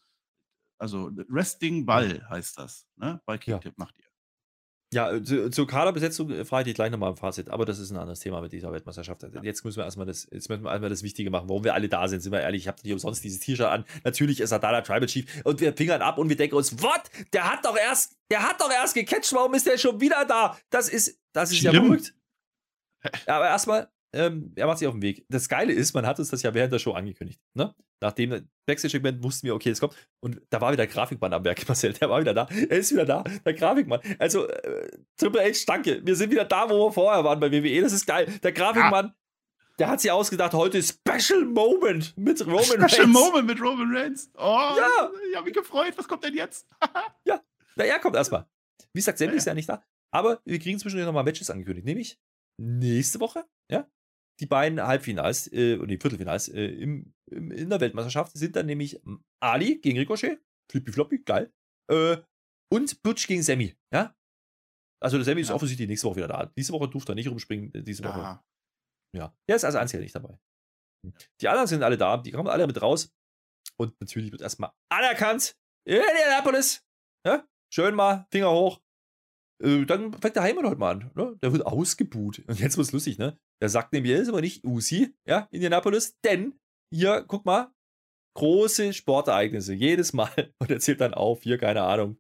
[0.78, 2.86] Also Wrestlingball heißt das.
[2.96, 3.20] Ne?
[3.26, 3.84] Bei Kicktipp ja.
[3.84, 4.09] macht ihr.
[4.92, 7.90] Ja, äh, zu, zur Kaderbesetzung äh, frage ich gleich nochmal im Fazit, aber das ist
[7.90, 9.24] ein anderes Thema mit dieser Weltmeisterschaft.
[9.42, 11.88] Jetzt müssen wir erstmal das, jetzt müssen wir erstmal das Wichtige machen, warum wir alle
[11.88, 13.84] da sind, sind wir ehrlich, ich habe nicht umsonst dieses T-Shirt an.
[14.02, 16.82] Natürlich ist er da der Tribal Chief und wir fingern ab und wir denken uns,
[16.82, 17.02] what?
[17.32, 20.58] Der hat doch erst, der hat doch erst gecatcht, warum ist der schon wieder da?
[20.70, 21.74] Das ist, das ist Schlimm.
[21.74, 22.14] ja verrückt.
[23.26, 25.24] Ja, aber erstmal, ähm, er macht sich auf den Weg.
[25.28, 27.40] Das Geile ist, man hat uns das ja während der Show angekündigt.
[27.54, 27.74] Ne?
[28.00, 29.94] Nach dem Backstage-Segment wussten wir, okay, es kommt.
[30.20, 31.92] Und da war wieder der Grafikmann am Werk, Marcel.
[31.92, 32.48] Der war wieder da.
[32.50, 34.00] Er ist wieder da, der Grafikmann.
[34.18, 36.04] Also, äh, Triple H, danke.
[36.04, 37.82] Wir sind wieder da, wo wir vorher waren bei WWE.
[37.82, 38.26] Das ist geil.
[38.42, 39.14] Der Grafikmann, ja.
[39.78, 42.92] der hat sich ausgedacht, heute Special Moment mit Roman Special Reigns.
[42.92, 44.30] Special Moment mit Roman Reigns.
[44.36, 45.10] Oh, ja.
[45.30, 45.92] Ich habe mich gefreut.
[45.96, 46.66] Was kommt denn jetzt?
[47.24, 47.40] ja,
[47.76, 48.46] na, er kommt erstmal.
[48.92, 49.84] Wie gesagt, Sammy ja, ist ja nicht da.
[50.12, 51.86] Aber wir kriegen zwischendurch nochmal Matches angekündigt.
[51.86, 52.18] Nämlich
[52.58, 53.86] nächste Woche, ja,
[54.40, 58.66] die beiden Halbfinals äh, und die Viertelfinals äh, im, im, in der Weltmeisterschaft sind dann
[58.66, 61.52] nämlich hm, Ali gegen Ricochet, Flippy Floppy, geil,
[61.90, 62.16] äh,
[62.72, 64.16] und Butch gegen Sammy, ja.
[65.02, 65.46] Also der Sammy ja.
[65.46, 66.46] ist offensichtlich nächste Woche wieder da.
[66.56, 68.18] Diese Woche durfte er nicht rumspringen, äh, diese Woche.
[68.18, 68.44] Ja.
[69.16, 69.34] ja.
[69.48, 70.38] Der ist als einziger nicht dabei.
[71.40, 73.10] Die anderen sind alle da, die kommen alle mit raus.
[73.78, 76.84] Und natürlich wird erstmal anerkannt in Indianapolis.
[77.26, 77.46] Ja?
[77.72, 78.80] Schön mal, Finger hoch.
[79.62, 81.10] Äh, dann fängt der Heimann heute mal an.
[81.14, 81.38] Ne?
[81.42, 82.40] Der wird ausgebuht.
[82.46, 83.38] Und jetzt wird es lustig, ne?
[83.62, 86.58] Der sagt nämlich, ist aber nicht Usi, ja, Indianapolis, denn
[86.92, 87.72] hier, guck mal,
[88.36, 90.52] große Sportereignisse, jedes Mal.
[90.58, 92.18] Und er zählt dann auf, hier, keine Ahnung,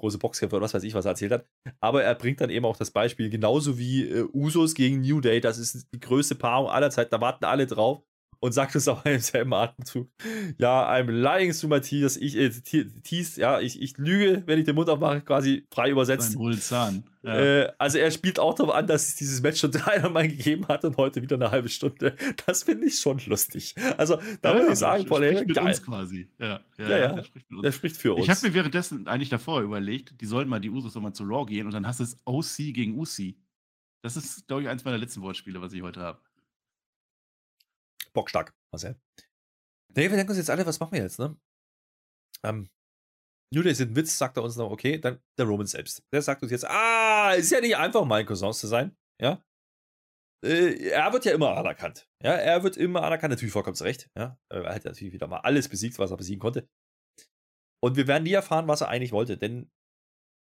[0.00, 1.48] große Boxkämpfe oder was weiß ich, was er erzählt hat.
[1.80, 5.40] Aber er bringt dann eben auch das Beispiel, genauso wie äh, Usos gegen New Day,
[5.40, 8.04] das ist die größte Paarung aller Zeit, da warten alle drauf
[8.40, 10.08] und sagt es auch im selben Atemzug.
[10.58, 12.16] Ja, I'm lying to Matthias.
[12.16, 16.36] Ich, äh, tease, ja, ich, ich lüge, wenn ich den Mund aufmache, quasi frei übersetzt.
[16.60, 17.04] Zahn.
[17.22, 17.34] Ja.
[17.38, 20.84] Äh, also er spielt auch darauf an, dass es dieses Match schon dreimal gegeben hat
[20.84, 22.14] und heute wieder eine halbe Stunde.
[22.46, 23.74] Das finde ich schon lustig.
[23.96, 25.66] Also da ja, muss ich sagen, Paul Heyman, geil.
[25.66, 26.28] Uns quasi.
[26.38, 27.24] Ja, ja, ja, ja.
[27.24, 28.24] Spricht der, spricht für uns.
[28.24, 31.44] Ich habe mir währenddessen eigentlich davor überlegt, die sollen mal die Usos nochmal zu Raw
[31.46, 33.34] gehen und dann hast du es OC gegen UC.
[34.02, 36.20] Das ist, glaube ich, eins meiner letzten Wortspiele, was ich heute habe
[38.16, 39.00] bockstark, Marcel.
[39.94, 41.38] Nee, wir denken uns jetzt alle, was machen wir jetzt, ne?
[42.42, 42.68] Ähm,
[43.54, 46.02] New Day sind ein Witz, sagt er uns noch, okay, dann der Roman selbst.
[46.12, 49.42] Der sagt uns jetzt, ah, ist ja nicht einfach, mein Cousin zu sein, ja?
[50.44, 52.32] Äh, er wird ja immer anerkannt, ja?
[52.32, 54.38] Er wird immer anerkannt, natürlich vollkommen recht, ja?
[54.50, 56.68] Er hat natürlich wieder mal alles besiegt, was er besiegen konnte.
[57.82, 59.70] Und wir werden nie erfahren, was er eigentlich wollte, denn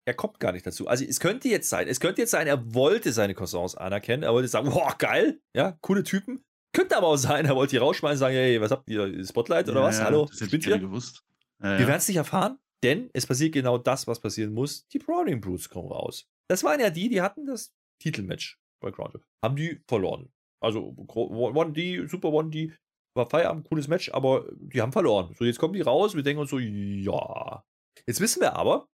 [0.07, 0.87] er kommt gar nicht dazu.
[0.87, 4.33] Also es könnte jetzt sein, es könnte jetzt sein, er wollte seine Cousins anerkennen, er
[4.33, 6.43] wollte sagen, boah, geil, ja, coole Typen,
[6.73, 9.69] könnte aber auch sein, er wollte die rausschmeißen und sagen, hey, was habt ihr, Spotlight
[9.69, 10.01] oder ja, was?
[10.01, 10.79] Hallo, das spinnt ihr?
[10.79, 11.23] Gewusst.
[11.61, 14.87] Ja, Wir werden es nicht erfahren, denn es passiert genau das, was passieren muss.
[14.89, 16.27] Die Browning Brutes kommen raus.
[16.47, 19.13] Das waren ja die, die hatten das Titelmatch bei Crown
[19.43, 20.31] Haben die verloren.
[20.61, 22.73] Also One D, Super One D,
[23.15, 25.33] war Feierabend, cooles Match, aber die haben verloren.
[25.37, 27.63] So, jetzt kommen die raus, wir denken uns so, ja.
[28.07, 28.87] Jetzt wissen wir aber,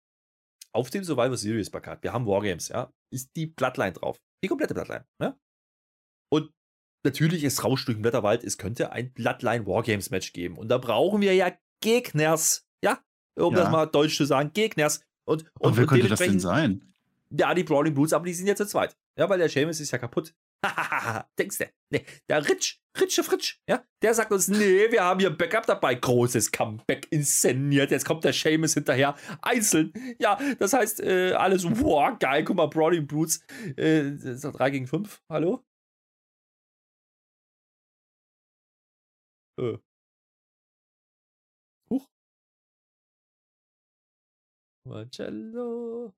[0.74, 4.18] auf dem Survivor Series Plakat, wir haben Wargames, ja, ist die Bloodline drauf.
[4.44, 5.38] Die komplette Bloodline, ja.
[6.32, 6.52] Und
[7.04, 10.58] natürlich, es rauscht durch den Wetterwald, es könnte ein Bloodline Wargames Match geben.
[10.58, 11.52] Und da brauchen wir ja
[11.82, 12.66] Gegners.
[12.84, 13.00] Ja,
[13.36, 13.62] um ja.
[13.62, 15.02] das mal deutsch zu sagen, Gegners.
[15.26, 16.94] Und, und, und wer könnte das denn sein?
[17.30, 18.96] Ja, die Brawling Brutes, aber die sind ja zu zweit.
[19.18, 20.34] Ja, weil der Seamus ist ja kaputt.
[21.38, 21.66] Denkst du?
[21.90, 25.96] Nee, der Ritsch, Ritsche Fritsch, ja, der sagt uns, nee, wir haben hier Backup dabei.
[25.96, 27.92] Großes Comeback inszeniert.
[27.92, 29.16] Jetzt kommt der Seamus hinterher.
[29.42, 29.94] Einzeln.
[30.20, 32.44] Ja, das heißt, äh, alles, wow, geil.
[32.44, 33.42] Guck mal, Brawling Brutes.
[33.76, 35.22] Äh, 3 gegen 5.
[35.30, 35.64] Hallo?
[39.60, 39.78] Äh.
[41.90, 42.08] Huch.
[44.86, 46.14] Marcello.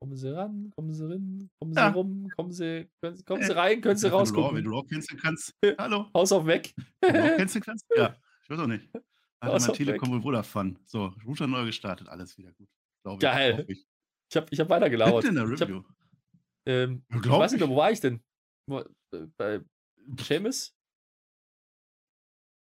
[0.00, 1.88] Kommen Sie ran, kommen Sie rin, kommen Sie ja.
[1.88, 4.56] rum, kommen Sie, können, kommen Sie rein, können Sie rauskommen.
[4.56, 6.10] Wenn du Raw kennst, kannst Hallo.
[6.14, 6.74] Haus auf weg.
[7.00, 8.86] Du Raw kennst, kannst Ja, ich weiß auch nicht.
[9.40, 10.76] Also mal Telekom und Vodafone.
[10.84, 12.68] So, Router neu gestartet, alles wieder gut.
[13.02, 13.64] Glaube Geil.
[13.68, 13.86] Ich,
[14.30, 15.24] ich habe ich hab weitergelauert.
[15.24, 15.54] der Review?
[15.54, 15.80] Ich, hab,
[16.66, 18.22] ähm, ich weiß nicht mehr, wo war ich denn?
[18.70, 18.84] Äh,
[19.36, 19.60] bei
[20.20, 20.75] Seamus?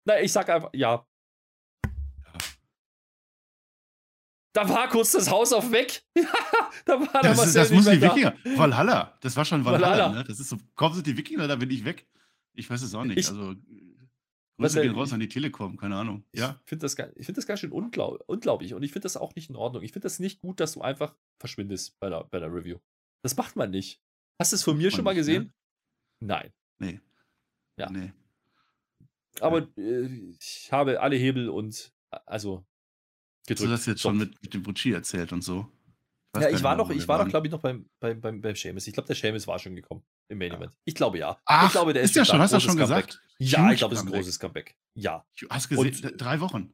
[0.06, 1.06] Na, ich sag einfach, ja.
[4.54, 6.04] Da war kurz das Haus auf weg.
[6.18, 6.24] Ja,
[6.86, 8.36] da war das, da ist, das muss die Wikinger.
[8.56, 9.18] Valhalla.
[9.20, 9.90] Das war schon Valhalla.
[9.90, 10.20] Valhalla.
[10.20, 10.24] Ne?
[10.24, 12.08] Das ist so, kommen sind die Wikinger, da bin ich weg.
[12.54, 13.18] Ich weiß es auch nicht.
[13.18, 13.54] Ich, also,
[14.58, 16.24] Grüße gehen raus an die Telekom, keine Ahnung.
[16.34, 16.58] Ja.
[16.64, 19.50] Ich finde das, find das ganz schön unglaub, unglaublich und ich finde das auch nicht
[19.50, 19.84] in Ordnung.
[19.84, 22.78] Ich finde das nicht gut, dass du einfach verschwindest bei der, bei der Review.
[23.24, 24.02] Das macht man nicht.
[24.40, 25.44] Hast du es von mir schon mal nicht, gesehen?
[26.22, 26.28] Ne?
[26.28, 26.54] Nein.
[26.80, 27.02] Nee.
[27.78, 27.90] Ja.
[27.90, 28.14] Nee.
[29.42, 30.06] Aber äh,
[30.40, 31.92] ich habe alle Hebel und
[32.26, 32.66] also
[33.48, 33.70] gedrückt.
[33.70, 35.68] Du hast jetzt schon mit, mit dem Bucci erzählt und so.
[36.36, 38.56] Ich ja, ich war noch, ich war noch, glaube ich, noch beim, beim, beim, beim
[38.56, 38.88] Seamus.
[38.88, 40.78] Ich glaube, der Seamus war schon gekommen im Main Event.
[40.84, 41.40] Ich glaube ja.
[41.46, 43.08] Ach, ich glaube, der ist, ist ja schon, hast du schon Comeback.
[43.08, 43.22] gesagt?
[43.38, 44.76] Ja, ich glaube, es ist ein großes Comeback.
[44.96, 45.26] Ja.
[45.50, 46.74] Hast du gesehen, und, drei Wochen.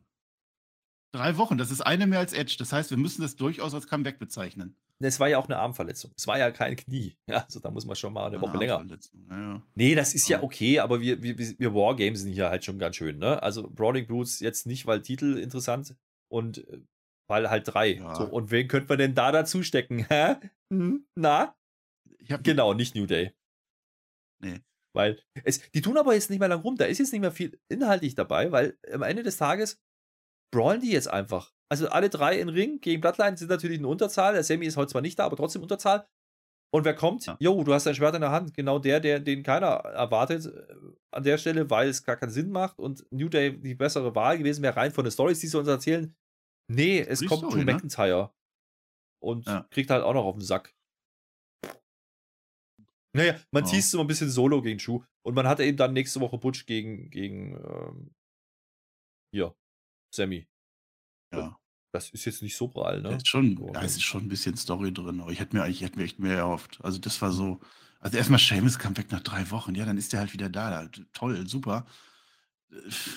[1.13, 2.55] Drei Wochen, das ist eine mehr als Edge.
[2.57, 4.77] Das heißt, wir müssen das durchaus als Comeback bezeichnen.
[5.03, 6.11] Es war ja auch eine Armverletzung.
[6.15, 7.15] Es war ja kein Knie.
[7.27, 8.85] Ja, also da muss man schon mal eine, eine Woche länger.
[9.29, 9.61] Ja, ja.
[9.75, 12.95] Nee, das ist ja okay, aber wir, wir, wir Wargames sind hier halt schon ganz
[12.95, 13.41] schön, ne?
[13.41, 15.95] Also Brawling Brutes jetzt nicht, weil Titel interessant
[16.29, 16.81] und äh,
[17.27, 17.93] weil halt drei.
[17.93, 18.15] Ja.
[18.15, 20.05] So, und wen könnte man denn da dazu stecken?
[20.09, 20.35] Hä?
[20.71, 21.05] Hm?
[21.15, 21.55] Na?
[22.43, 23.33] genau, nicht New Day.
[24.43, 24.59] Nee.
[24.93, 26.75] Weil es, die tun aber jetzt nicht mehr lang rum.
[26.75, 29.79] Da ist jetzt nicht mehr viel inhaltlich dabei, weil am Ende des Tages
[30.51, 31.53] brawlen die jetzt einfach.
[31.71, 34.33] Also alle drei in Ring gegen Bloodline sind natürlich in Unterzahl.
[34.33, 36.05] Der Sammy ist heute zwar nicht da, aber trotzdem Unterzahl.
[36.73, 37.25] Und wer kommt?
[37.25, 37.37] Ja.
[37.39, 38.53] Jo, du hast dein Schwert in der Hand.
[38.53, 40.75] Genau der, der den keiner erwartet äh,
[41.11, 44.37] an der Stelle, weil es gar keinen Sinn macht und New Day die bessere Wahl
[44.37, 46.15] gewesen wäre, rein von den Stories, die sie uns erzählen.
[46.69, 47.73] Nee, es kommt Story, Drew ne?
[47.73, 48.33] McIntyre.
[49.21, 49.67] Und ja.
[49.69, 50.73] kriegt halt auch noch auf den Sack.
[53.13, 53.67] Naja, man oh.
[53.67, 55.03] teast so ein bisschen Solo gegen Schuh.
[55.25, 58.15] Und man hatte eben dann nächste Woche Butch gegen, gegen ähm,
[59.33, 59.53] hier,
[60.11, 60.47] Sammy.
[61.33, 61.57] Ja.
[61.91, 63.15] Das ist jetzt nicht so prall, ne?
[63.15, 65.97] Ist schon, da ist schon ein bisschen Story drin, aber ich hätte mir eigentlich hätte
[65.97, 66.79] mir echt mehr erhofft.
[66.83, 67.59] Also das war so.
[67.99, 70.87] Also erstmal Seamus kam weg nach drei Wochen, ja, dann ist der halt wieder da.
[71.13, 71.85] toll, super.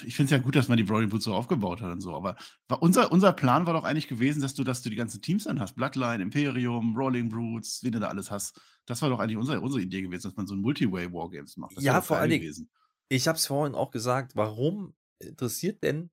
[0.05, 2.15] Ich finde es ja gut, dass man die Brody Boots so aufgebaut hat und so,
[2.15, 2.37] aber
[2.67, 5.45] war unser, unser Plan war doch eigentlich gewesen, dass du, dass du die ganzen Teams
[5.45, 5.77] dann hast.
[5.77, 8.61] Bloodline, Imperium, Rolling Brutes, wen du da alles hast.
[8.85, 11.77] Das war doch eigentlich unsere, unsere Idee gewesen, dass man so ein Multiway-Wargames macht.
[11.77, 12.69] Das ja, vor allen Dingen.
[13.09, 16.11] Ich habe es vorhin auch gesagt, warum interessiert denn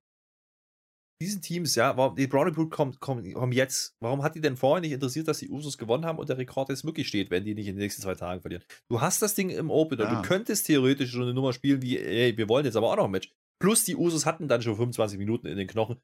[1.22, 3.96] diesen Teams, ja, warum, die Brownie Brood kommt, kommt, kommt jetzt.
[4.00, 6.68] Warum hat die denn vorher nicht interessiert, dass die Usos gewonnen haben und der Rekord
[6.68, 8.64] jetzt wirklich steht, wenn die nicht in den nächsten zwei Tagen verlieren?
[8.88, 10.04] Du hast das Ding im Opener.
[10.04, 10.20] Ja.
[10.20, 13.04] Du könntest theoretisch schon eine Nummer spielen wie, ey, wir wollen jetzt aber auch noch
[13.04, 13.32] ein Match.
[13.60, 16.00] Plus die Usos hatten dann schon 25 Minuten in den Knochen.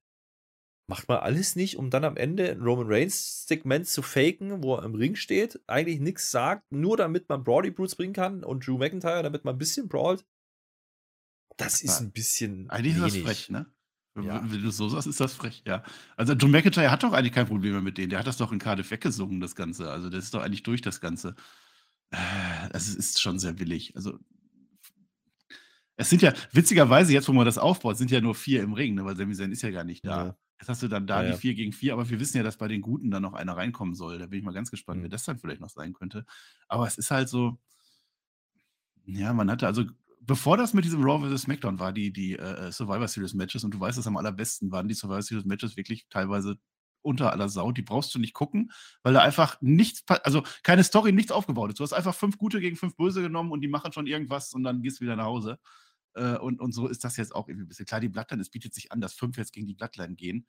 [0.90, 4.76] Macht man alles nicht, um dann am Ende ein Roman Reigns Segment zu faken, wo
[4.76, 8.66] er im Ring steht, eigentlich nichts sagt, nur damit man Brody Brutes bringen kann und
[8.66, 10.24] Drew McIntyre, damit man ein bisschen brawlt.
[11.58, 12.70] Das ist ein bisschen.
[12.70, 13.06] Eigentlich wenig.
[13.06, 13.66] ist das frech, ne?
[14.26, 14.42] Ja.
[14.44, 15.82] Wenn du so sagst, ist das frech, ja.
[16.16, 18.10] Also John McIntyre hat doch eigentlich kein Problem mehr mit denen.
[18.10, 19.90] Der hat das doch in Cardiff weggesungen, das Ganze.
[19.90, 21.34] Also das ist doch eigentlich durch das Ganze.
[22.10, 23.94] Äh, das ist schon sehr billig.
[23.96, 24.18] Also
[25.96, 28.94] es sind ja, witzigerweise, jetzt wo man das aufbaut, sind ja nur vier im Ring,
[28.94, 29.04] ne?
[29.04, 30.26] weil Sami Zayn ist ja gar nicht da.
[30.26, 30.36] Ja.
[30.60, 32.56] Jetzt hast du dann da ja, die vier gegen vier, aber wir wissen ja, dass
[32.56, 34.18] bei den Guten dann noch einer reinkommen soll.
[34.18, 35.02] Da bin ich mal ganz gespannt, mhm.
[35.04, 36.24] wer das dann vielleicht noch sein könnte.
[36.68, 37.58] Aber es ist halt so,
[39.04, 39.84] ja, man hatte also
[40.28, 41.42] bevor das mit diesem Raw vs.
[41.42, 44.86] SmackDown war, die, die äh, Survivor Series Matches, und du weißt, dass am allerbesten waren
[44.86, 46.58] die Survivor Series Matches wirklich teilweise
[47.00, 47.72] unter aller Sau.
[47.72, 48.70] Die brauchst du nicht gucken,
[49.02, 51.80] weil da einfach nichts, also keine Story, nichts aufgebaut ist.
[51.80, 54.64] Du hast einfach fünf Gute gegen fünf Böse genommen und die machen schon irgendwas und
[54.64, 55.58] dann gehst du wieder nach Hause.
[56.14, 57.86] Äh, und, und so ist das jetzt auch irgendwie ein bisschen.
[57.86, 60.46] Klar, die Bloodline, es bietet sich an, dass fünf jetzt gegen die Bloodline gehen.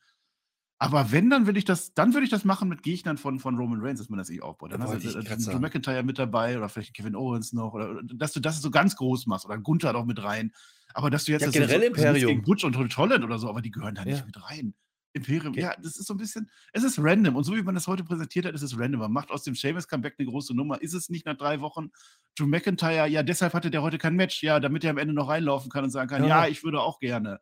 [0.82, 3.58] Aber wenn, dann will ich das, dann würde ich das machen mit Gegnern von, von
[3.58, 4.72] Roman Reigns, dass man das eh aufbaut.
[4.72, 8.40] Dann hast du Drew McIntyre mit dabei oder vielleicht Kevin Owens noch, oder dass du
[8.40, 10.54] das so ganz groß machst oder Gunther doch mit rein.
[10.94, 12.30] Aber dass du jetzt ja, generell so, Imperium.
[12.30, 14.14] gegen Butch und Holland oder so, aber die gehören da ja.
[14.14, 14.74] nicht mit rein.
[15.12, 15.62] Imperium, okay.
[15.62, 17.36] ja, das ist so ein bisschen, es ist random.
[17.36, 19.02] Und so wie man das heute präsentiert hat, ist es random.
[19.02, 20.82] Man macht aus dem Sheamus Comeback eine große Nummer.
[20.82, 21.92] Ist es nicht nach drei Wochen?
[22.38, 25.28] Drew McIntyre, ja, deshalb hatte der heute kein Match, ja, damit er am Ende noch
[25.28, 27.42] reinlaufen kann und sagen kann, ja, ja ich würde auch gerne.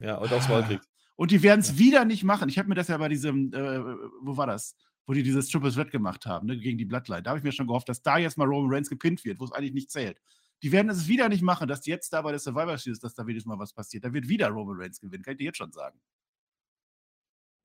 [0.00, 0.88] Ja, und aufs Maul kriegt.
[1.16, 1.78] Und die werden es ja.
[1.78, 2.48] wieder nicht machen.
[2.48, 3.80] Ich habe mir das ja bei diesem, äh,
[4.22, 4.76] wo war das?
[5.06, 7.22] Wo die dieses Triple Threat gemacht haben, ne, gegen die Bloodline.
[7.22, 9.44] Da habe ich mir schon gehofft, dass da jetzt mal Roman Reigns gepinnt wird, wo
[9.44, 10.20] es eigentlich nicht zählt.
[10.62, 13.24] Die werden es wieder nicht machen, dass jetzt da bei der Survivor Series, dass da
[13.26, 14.04] jedes Mal was passiert.
[14.04, 16.00] Da wird wieder Roman Reigns gewinnen, kann ich dir jetzt schon sagen.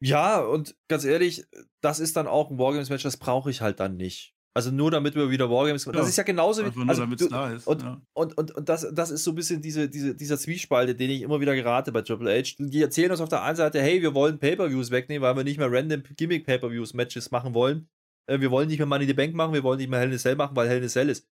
[0.01, 1.45] Ja, und ganz ehrlich,
[1.81, 4.33] das ist dann auch ein Wargames-Match, das brauche ich halt dann nicht.
[4.55, 5.85] Also nur damit wir wieder Wargames.
[5.85, 6.87] Ja, das ist ja genauso wie.
[6.87, 7.67] Also, damit es da ist.
[7.67, 8.01] Und, ja.
[8.13, 11.21] und, und, und das, das ist so ein bisschen diese, diese, dieser Zwiespalte, den ich
[11.21, 12.55] immer wieder gerate bei Triple H.
[12.57, 15.59] Die erzählen uns auf der einen Seite, hey, wir wollen Pay-Per-Views wegnehmen, weil wir nicht
[15.59, 17.87] mehr random Gimmick-Pay-Per-Views-Matches machen wollen.
[18.27, 20.09] Äh, wir wollen nicht mehr Money in the Bank machen, wir wollen nicht mehr Hell
[20.09, 21.27] in a Cell machen, weil Hell in a Cell ist.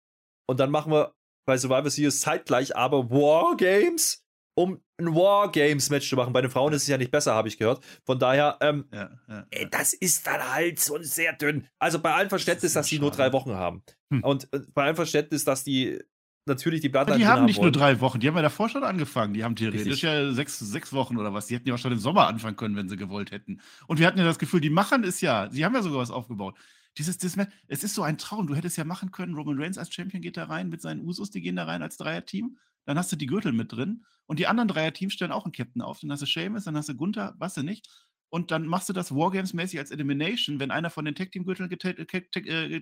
[0.47, 1.13] Und dann machen wir
[1.45, 4.24] bei Survivor Series zeitgleich aber Wargames
[4.55, 6.33] um ein War-Games-Match zu machen.
[6.33, 7.83] Bei den Frauen ist es ja nicht besser, habe ich gehört.
[8.05, 9.65] Von daher, ähm, ja, ja, ja.
[9.69, 11.67] das ist dann halt so sehr dünn.
[11.77, 13.83] Also bei allem Verständnis, das dass die nur drei Wochen haben.
[14.11, 14.23] Hm.
[14.23, 15.99] Und äh, bei allem Verständnis, dass die
[16.45, 17.19] natürlich die Bloodline.
[17.19, 17.65] Die haben nicht wollen.
[17.65, 19.33] nur drei Wochen, die haben ja davor schon angefangen.
[19.33, 20.01] Die haben theoretisch Richtig.
[20.03, 21.47] ja sechs, sechs Wochen oder was.
[21.47, 23.61] Die hätten ja auch schon im Sommer anfangen können, wenn sie gewollt hätten.
[23.87, 25.49] Und wir hatten ja das Gefühl, die machen es ja.
[25.51, 26.55] Sie haben ja sogar was aufgebaut.
[26.97, 28.47] Dieses, dieses, es ist so ein Traum.
[28.47, 31.29] Du hättest ja machen können, Roman Reigns als Champion geht da rein mit seinen Usos,
[31.29, 32.57] die gehen da rein als Dreier-Team.
[32.85, 34.05] Dann hast du die Gürtel mit drin.
[34.27, 35.99] Und die anderen Dreier-Teams stellen auch einen Captain auf.
[35.99, 37.87] Dann hast du Seamus, dann hast du Gunther, was du nicht.
[38.29, 40.59] Und dann machst du das Wargames-mäßig als Elimination.
[40.59, 42.81] Wenn einer von den Tag-Team-Gürteln äh,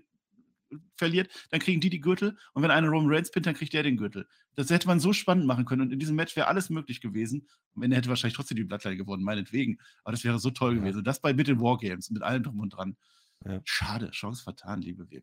[0.98, 2.38] verliert, dann kriegen die die Gürtel.
[2.54, 4.28] Und wenn einer Roman Reigns pinnt, dann kriegt der den Gürtel.
[4.56, 5.82] Das hätte man so spannend machen können.
[5.82, 7.48] Und in diesem Match wäre alles möglich gewesen.
[7.76, 9.80] Am Ende hätte wahrscheinlich trotzdem die Bloodline gewonnen, meinetwegen.
[10.04, 10.80] Aber das wäre so toll ja.
[10.80, 11.04] gewesen.
[11.04, 12.98] Das bei mit den Wargames, mit allem drum und dran.
[13.46, 13.62] Ja.
[13.66, 15.22] Schade, Chance vertan, liebe WWE.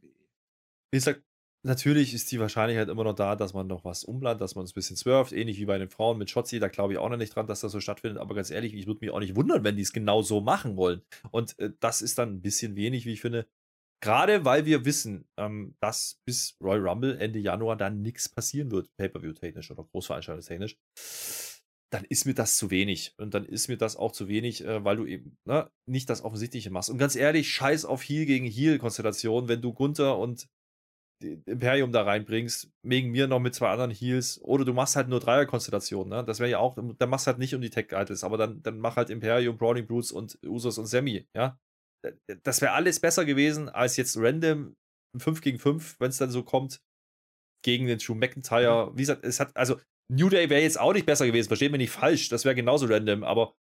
[0.90, 1.22] Wie gesagt,
[1.62, 4.72] natürlich ist die Wahrscheinlichkeit immer noch da, dass man noch was umplant, dass man ein
[4.74, 6.58] bisschen surft, ähnlich wie bei den Frauen mit Shotzi.
[6.58, 8.20] Da glaube ich auch noch nicht dran, dass das so stattfindet.
[8.20, 10.76] Aber ganz ehrlich, ich würde mich auch nicht wundern, wenn die es genau so machen
[10.76, 11.02] wollen.
[11.30, 13.46] Und äh, das ist dann ein bisschen wenig, wie ich finde.
[14.02, 18.88] Gerade weil wir wissen, ähm, dass bis Royal Rumble Ende Januar dann nichts passieren wird,
[18.96, 20.78] Pay-Per-View-technisch oder Großveranstaltungstechnisch,
[21.92, 23.14] dann ist mir das zu wenig.
[23.18, 26.24] Und dann ist mir das auch zu wenig, äh, weil du eben ne, nicht das
[26.24, 26.88] Offensichtliche machst.
[26.88, 30.48] Und ganz ehrlich, scheiß auf Heal gegen Heal-Konstellation, wenn du Gunther und
[31.22, 35.20] Imperium da reinbringst, wegen mir noch mit zwei anderen Heals, oder du machst halt nur
[35.20, 36.24] Dreier-Konstellationen, ne?
[36.24, 38.96] Das wäre ja auch, dann machst halt nicht um die Tech-Titles, aber dann, dann mach
[38.96, 41.58] halt Imperium, Browning Brutes und Usos und Semi, ja?
[42.42, 44.74] Das wäre alles besser gewesen, als jetzt random
[45.18, 46.80] 5 gegen 5, wenn es dann so kommt,
[47.62, 48.90] gegen den Drew McIntyre.
[48.94, 49.78] Wie gesagt, es hat, also
[50.10, 52.86] New Day wäre jetzt auch nicht besser gewesen, versteht mir nicht falsch, das wäre genauso
[52.86, 53.54] random, aber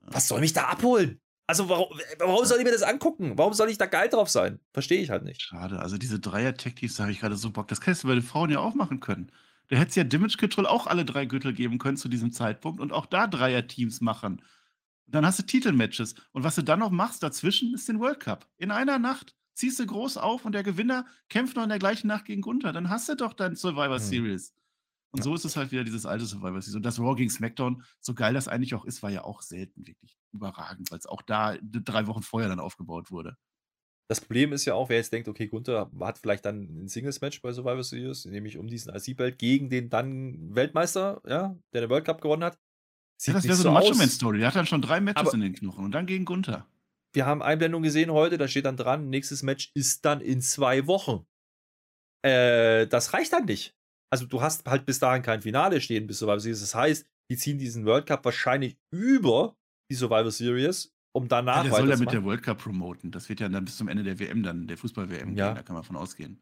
[0.00, 1.20] was soll mich da abholen?
[1.48, 3.32] Also warum, warum soll ich mir das angucken?
[3.36, 4.60] Warum soll ich da geil drauf sein?
[4.74, 5.40] Verstehe ich halt nicht.
[5.40, 7.68] Schade, also diese Dreier-Tech-Teams, da habe ich gerade so Bock.
[7.68, 9.32] Das hättest du bei den Frauen ja auch machen können.
[9.68, 12.92] Da hättest ja Damage Control auch alle drei Gürtel geben können zu diesem Zeitpunkt und
[12.92, 14.42] auch da Dreier-Teams machen.
[15.06, 16.16] Dann hast du Titelmatches.
[16.32, 18.46] Und was du dann noch machst dazwischen, ist den World Cup.
[18.58, 22.08] In einer Nacht ziehst du groß auf und der Gewinner kämpft noch in der gleichen
[22.08, 22.74] Nacht gegen Gunther.
[22.74, 24.38] Dann hast du doch dein Survivor hm.
[25.10, 25.24] Und ja.
[25.24, 26.74] so ist es halt wieder dieses alte Survivor Series.
[26.76, 29.86] Und das Raw gegen SmackDown, so geil das eigentlich auch ist, war ja auch selten
[29.86, 33.36] wirklich überragend, weil es auch da drei Wochen vorher dann aufgebaut wurde.
[34.10, 37.42] Das Problem ist ja auch, wer jetzt denkt, okay, Gunther hat vielleicht dann ein Singles-Match
[37.42, 42.06] bei Survivor Series, nämlich um diesen IC-Belt gegen den dann Weltmeister, ja, der den World
[42.06, 42.58] Cup gewonnen hat.
[43.18, 44.38] Sieht ja, das wäre so eine Macho-Man-Story.
[44.38, 46.66] Der hat dann schon drei Matches Aber in den Knochen und dann gegen Gunther.
[47.12, 50.86] Wir haben Einblendung gesehen heute, da steht dann dran, nächstes Match ist dann in zwei
[50.86, 51.26] Wochen.
[52.22, 53.77] Äh, das reicht dann nicht.
[54.10, 56.60] Also du hast halt bis dahin kein Finale stehen bis Survivor Series.
[56.60, 59.56] Das heißt, die ziehen diesen World Cup wahrscheinlich über
[59.90, 63.10] die Survivor Series, um danach ja, der soll ja mit der World Cup promoten.
[63.10, 65.48] Das wird ja dann bis zum Ende der WM dann, der Fußball-WM ja.
[65.48, 66.40] gehen, da kann man von ausgehen.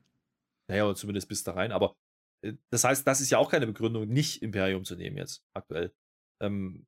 [0.68, 1.72] Naja, oder zumindest bis da rein.
[1.72, 1.96] Aber
[2.42, 5.92] äh, das heißt, das ist ja auch keine Begründung, nicht Imperium zu nehmen jetzt, aktuell.
[6.40, 6.86] Ähm,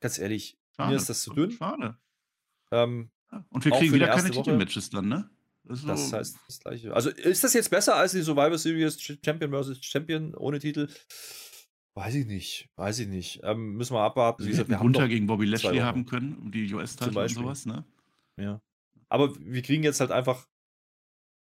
[0.00, 0.90] ganz ehrlich, Schade.
[0.90, 1.50] mir ist das zu dünn.
[1.50, 1.98] Schade.
[2.70, 3.10] Ähm,
[3.50, 5.30] Und wir kriegen wieder keine Titelmatches dann, ne?
[5.64, 6.92] Das, das heißt das gleiche.
[6.92, 9.78] Also ist das jetzt besser als die Survivor Series Champion vs.
[9.84, 10.88] Champion ohne Titel?
[11.94, 13.40] Weiß ich nicht, weiß ich nicht.
[13.42, 14.44] Ähm, müssen wir abwarten.
[14.44, 17.84] Wie gesagt, wir haben gegen Bobby Lashley haben können, um die US-Titel und sowas, ne?
[18.38, 18.60] Ja.
[19.08, 20.48] Aber wir kriegen jetzt halt einfach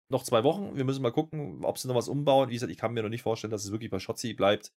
[0.09, 0.77] noch zwei Wochen.
[0.77, 2.49] Wir müssen mal gucken, ob sie noch was umbauen.
[2.49, 4.73] Wie gesagt, ich kann mir noch nicht vorstellen, dass es wirklich bei Shotzi bleibt.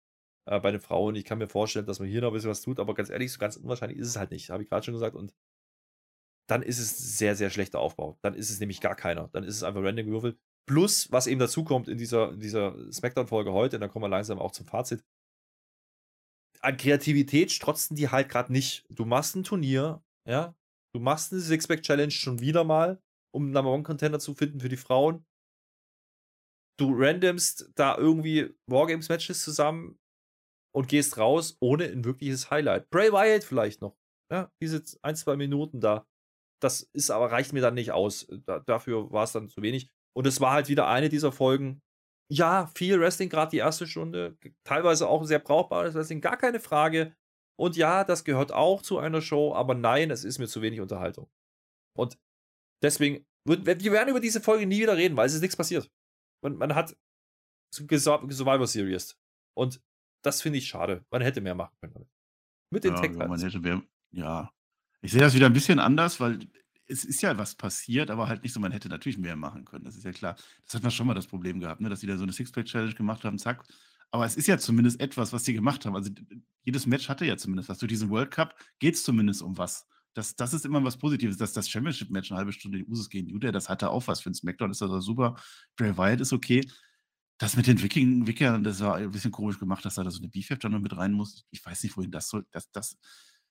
[0.46, 1.16] Äh, bei den Frauen.
[1.16, 3.32] Ich kann mir vorstellen, dass man hier noch ein bisschen was tut, aber ganz ehrlich,
[3.34, 4.50] so ganz unwahrscheinlich ist es halt nicht.
[4.50, 5.16] Habe ich gerade schon gesagt.
[5.16, 5.34] Und
[6.48, 8.18] dann ist es sehr, sehr schlechter Aufbau.
[8.22, 9.30] Dann ist es nämlich gar keiner.
[9.34, 10.40] Dann ist es einfach random gewürfelt.
[10.66, 14.10] Plus, was eben dazu kommt in dieser, in dieser Smackdown-Folge heute, und dann kommen wir
[14.10, 15.04] langsam auch zum Fazit
[16.62, 18.86] an Kreativität strotzen die halt gerade nicht.
[18.90, 20.56] Du machst ein Turnier, ja,
[20.94, 23.02] du machst eine Six-Pack-Challenge schon wieder mal,
[23.34, 25.26] um einen Number One-Contender zu finden für die Frauen.
[26.80, 30.00] Du randomst da irgendwie Wargames-Matches zusammen
[30.76, 32.90] und gehst raus ohne ein wirkliches Highlight.
[32.90, 33.98] Bray Wyatt vielleicht noch.
[34.32, 36.06] Ja, diese ein, zwei Minuten da.
[36.62, 38.28] Das ist aber, reicht mir dann nicht aus.
[38.46, 39.90] Da, dafür war es dann zu wenig.
[40.16, 41.82] Und es war halt wieder eine dieser Folgen,
[42.30, 44.38] ja, viel Wrestling, gerade die erste Stunde.
[44.64, 47.16] Teilweise auch sehr brauchbares Wrestling, gar keine Frage.
[47.60, 50.82] Und ja, das gehört auch zu einer Show, aber nein, es ist mir zu wenig
[50.82, 51.30] Unterhaltung.
[51.98, 52.20] Und
[52.84, 55.90] deswegen, wir werden über diese Folge nie wieder reden, weil es ist nichts passiert.
[56.44, 56.96] Man, man hat
[57.74, 59.18] Survivor Series.
[59.56, 59.82] Und
[60.24, 61.06] das finde ich schade.
[61.12, 62.10] Man hätte mehr machen können.
[62.72, 63.82] Mit den ja, Tech man hätte mehr,
[64.12, 64.52] Ja.
[65.02, 66.40] Ich sehe das wieder ein bisschen anders, weil
[66.88, 69.86] es ist ja was passiert, aber halt nicht so, man hätte natürlich mehr machen können,
[69.86, 70.36] das ist ja klar.
[70.66, 72.94] Das hat man schon mal das Problem gehabt, ne, dass die da so eine Six-Pack-Challenge
[72.94, 73.64] gemacht haben, zack.
[74.12, 75.96] Aber es ist ja zumindest etwas, was sie gemacht haben.
[75.96, 76.12] Also
[76.64, 77.80] jedes Match hatte ja zumindest was.
[77.80, 79.86] Durch diesen World Cup geht es zumindest um was.
[80.14, 83.28] Das, das ist immer was Positives, dass das Championship-Match eine halbe Stunde die Usus gegen
[83.28, 84.22] Judah, das hatte auch was.
[84.22, 85.36] Für den SmackDown ist auch super.
[85.76, 86.68] Bray Wyatt ist okay.
[87.38, 90.30] Das mit den Wiking, Wikingern, das war ein bisschen komisch gemacht, dass da so eine
[90.30, 91.46] Beef dann noch mit rein muss.
[91.52, 92.48] Ich weiß nicht, wohin das soll.
[92.50, 92.98] Das, das,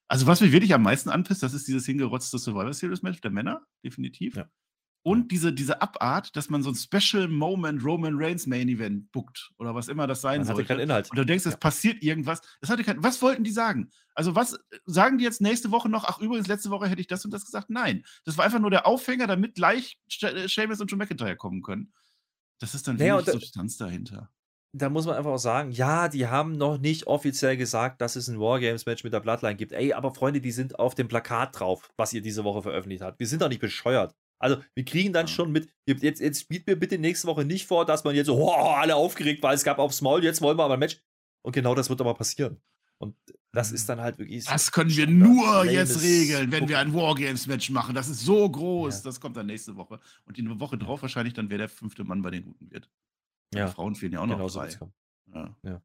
[0.08, 3.30] also, was mich wirklich am meisten anpisst, das ist dieses hingerotzte Survivor Series Match der
[3.30, 4.36] Männer, definitiv.
[4.36, 4.48] Ja.
[5.02, 9.52] Und diese, diese Abart, dass man so ein Special Moment Roman Reigns Main Event bookt
[9.58, 10.64] oder was immer das sein sollte.
[10.64, 11.08] keinen Inhalt.
[11.10, 11.58] Und du denkst, es Ja.
[11.58, 12.40] passiert irgendwas.
[12.60, 13.90] Das hatte kein, was wollten die sagen?
[14.14, 16.04] Also, was sagen die jetzt nächste Woche noch?
[16.04, 17.70] Ach, übrigens, letzte Woche hätte ich das und das gesagt.
[17.70, 18.04] Nein.
[18.24, 21.92] Das war einfach nur der Aufhänger, damit gleich Sh- Sheamus und Drew McIntyre kommen können.
[22.58, 24.32] Das ist dann Naja, wenig Substanz dahinter.
[24.78, 28.28] Da muss man einfach auch sagen, ja, die haben noch nicht offiziell gesagt, dass es
[28.28, 29.72] ein Wargames-Match mit der Bloodline gibt.
[29.72, 33.18] Ey, aber Freunde, die sind auf dem Plakat drauf, was ihr diese Woche veröffentlicht habt.
[33.18, 34.14] Wir sind doch nicht bescheuert.
[34.38, 35.32] Also, wir kriegen dann Ja.
[35.32, 38.36] schon mit, jetzt, jetzt spielt mir bitte nächste Woche nicht vor, dass man jetzt so,
[38.36, 41.00] oh, alle aufgeregt war, es gab aufs Maul, jetzt wollen wir aber ein Match.
[41.42, 42.60] Und genau das wird aber passieren.
[42.98, 43.14] Und
[43.52, 44.44] das ist dann halt wirklich.
[44.44, 47.94] so Das können wir nur jetzt regeln, wenn wir ein Wargames-Match machen.
[47.94, 48.96] Das ist so groß.
[48.96, 49.02] Ja.
[49.04, 50.00] Das kommt dann nächste Woche.
[50.24, 52.90] Und die Woche drauf wahrscheinlich dann, wer der fünfte Mann bei den Guten wird.
[53.54, 54.66] Ja, Die Frauen fehlen ja auch noch genau so drei.
[54.66, 54.94] wird's kommen.
[55.62, 55.82] Ja.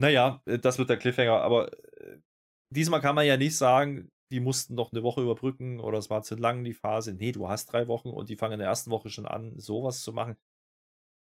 [0.00, 2.18] Naja, äh, das wird der Cliffhanger, aber äh,
[2.70, 6.22] diesmal kann man ja nicht sagen, die mussten noch eine Woche überbrücken oder es war
[6.22, 7.14] zu lang die Phase.
[7.14, 10.02] Nee, du hast drei Wochen und die fangen in der ersten Woche schon an, sowas
[10.02, 10.36] zu machen.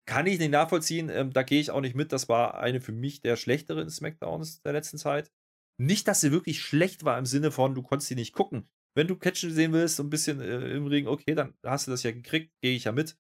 [0.06, 2.12] Kann ich nicht nachvollziehen, ähm, da gehe ich auch nicht mit.
[2.12, 5.32] Das war eine für mich der schlechteren Smackdowns der letzten Zeit.
[5.78, 8.70] Nicht, dass sie wirklich schlecht war im Sinne von, du konntest sie nicht gucken.
[8.96, 11.92] Wenn du Catchen sehen willst, so ein bisschen äh, im Ring, okay, dann hast du
[11.92, 13.18] das ja gekriegt, gehe ich ja mit.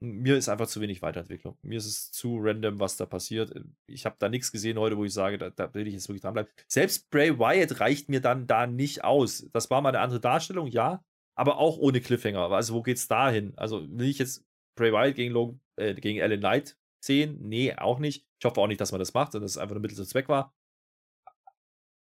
[0.00, 1.56] Mir ist einfach zu wenig Weiterentwicklung.
[1.62, 3.54] Mir ist es zu random, was da passiert.
[3.86, 6.20] Ich habe da nichts gesehen heute, wo ich sage, da, da will ich jetzt wirklich
[6.20, 6.52] dranbleiben.
[6.68, 9.48] Selbst Bray Wyatt reicht mir dann da nicht aus.
[9.52, 11.02] Das war mal eine andere Darstellung, ja,
[11.34, 12.50] aber auch ohne Cliffhanger.
[12.50, 13.54] Also, wo geht's da hin?
[13.56, 14.44] Also, will ich jetzt
[14.76, 17.38] Bray Wyatt gegen, Logan, äh, gegen Alan Knight sehen?
[17.40, 18.26] Nee, auch nicht.
[18.38, 20.06] Ich hoffe auch nicht, dass man das macht und dass es einfach nur Mittel zum
[20.06, 20.54] Zweck war.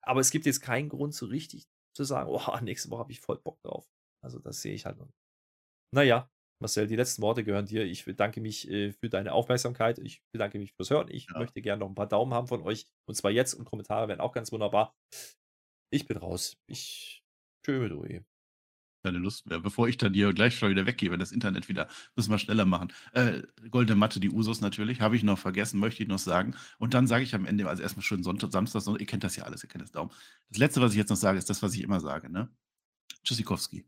[0.05, 3.19] Aber es gibt jetzt keinen Grund so richtig zu sagen, oh, nächste Woche habe ich
[3.19, 3.85] voll Bock drauf.
[4.23, 5.09] Also, das sehe ich halt noch.
[5.93, 6.29] Naja,
[6.63, 7.83] Marcel, die letzten Worte gehören dir.
[7.85, 9.99] Ich bedanke mich äh, für deine Aufmerksamkeit.
[9.99, 11.07] Ich bedanke mich fürs Hören.
[11.11, 11.37] Ich Ja.
[11.37, 12.87] möchte gerne noch ein paar Daumen haben von euch.
[13.05, 14.95] Und zwar jetzt und Kommentare wären auch ganz wunderbar.
[15.91, 16.57] Ich bin raus.
[16.67, 17.21] Ich.
[17.65, 18.21] Tschö mit Ui.
[19.05, 19.59] Keine Lust mehr.
[19.59, 22.65] Bevor ich dann hier gleich schon wieder weggehe, wenn das Internet wieder, müssen wir schneller
[22.65, 22.93] machen.
[23.11, 26.55] Äh, Goldene Matte, die Usos natürlich, habe ich noch vergessen, möchte ich noch sagen.
[26.77, 29.35] Und dann sage ich am Ende, also erstmal schönen Sonntag, Samstag, Sonntag, ihr kennt das
[29.35, 30.11] ja alles, ihr kennt das Daumen.
[30.49, 32.49] Das letzte, was ich jetzt noch sage, ist das, was ich immer sage, ne?
[33.25, 33.85] Tschüssikowski.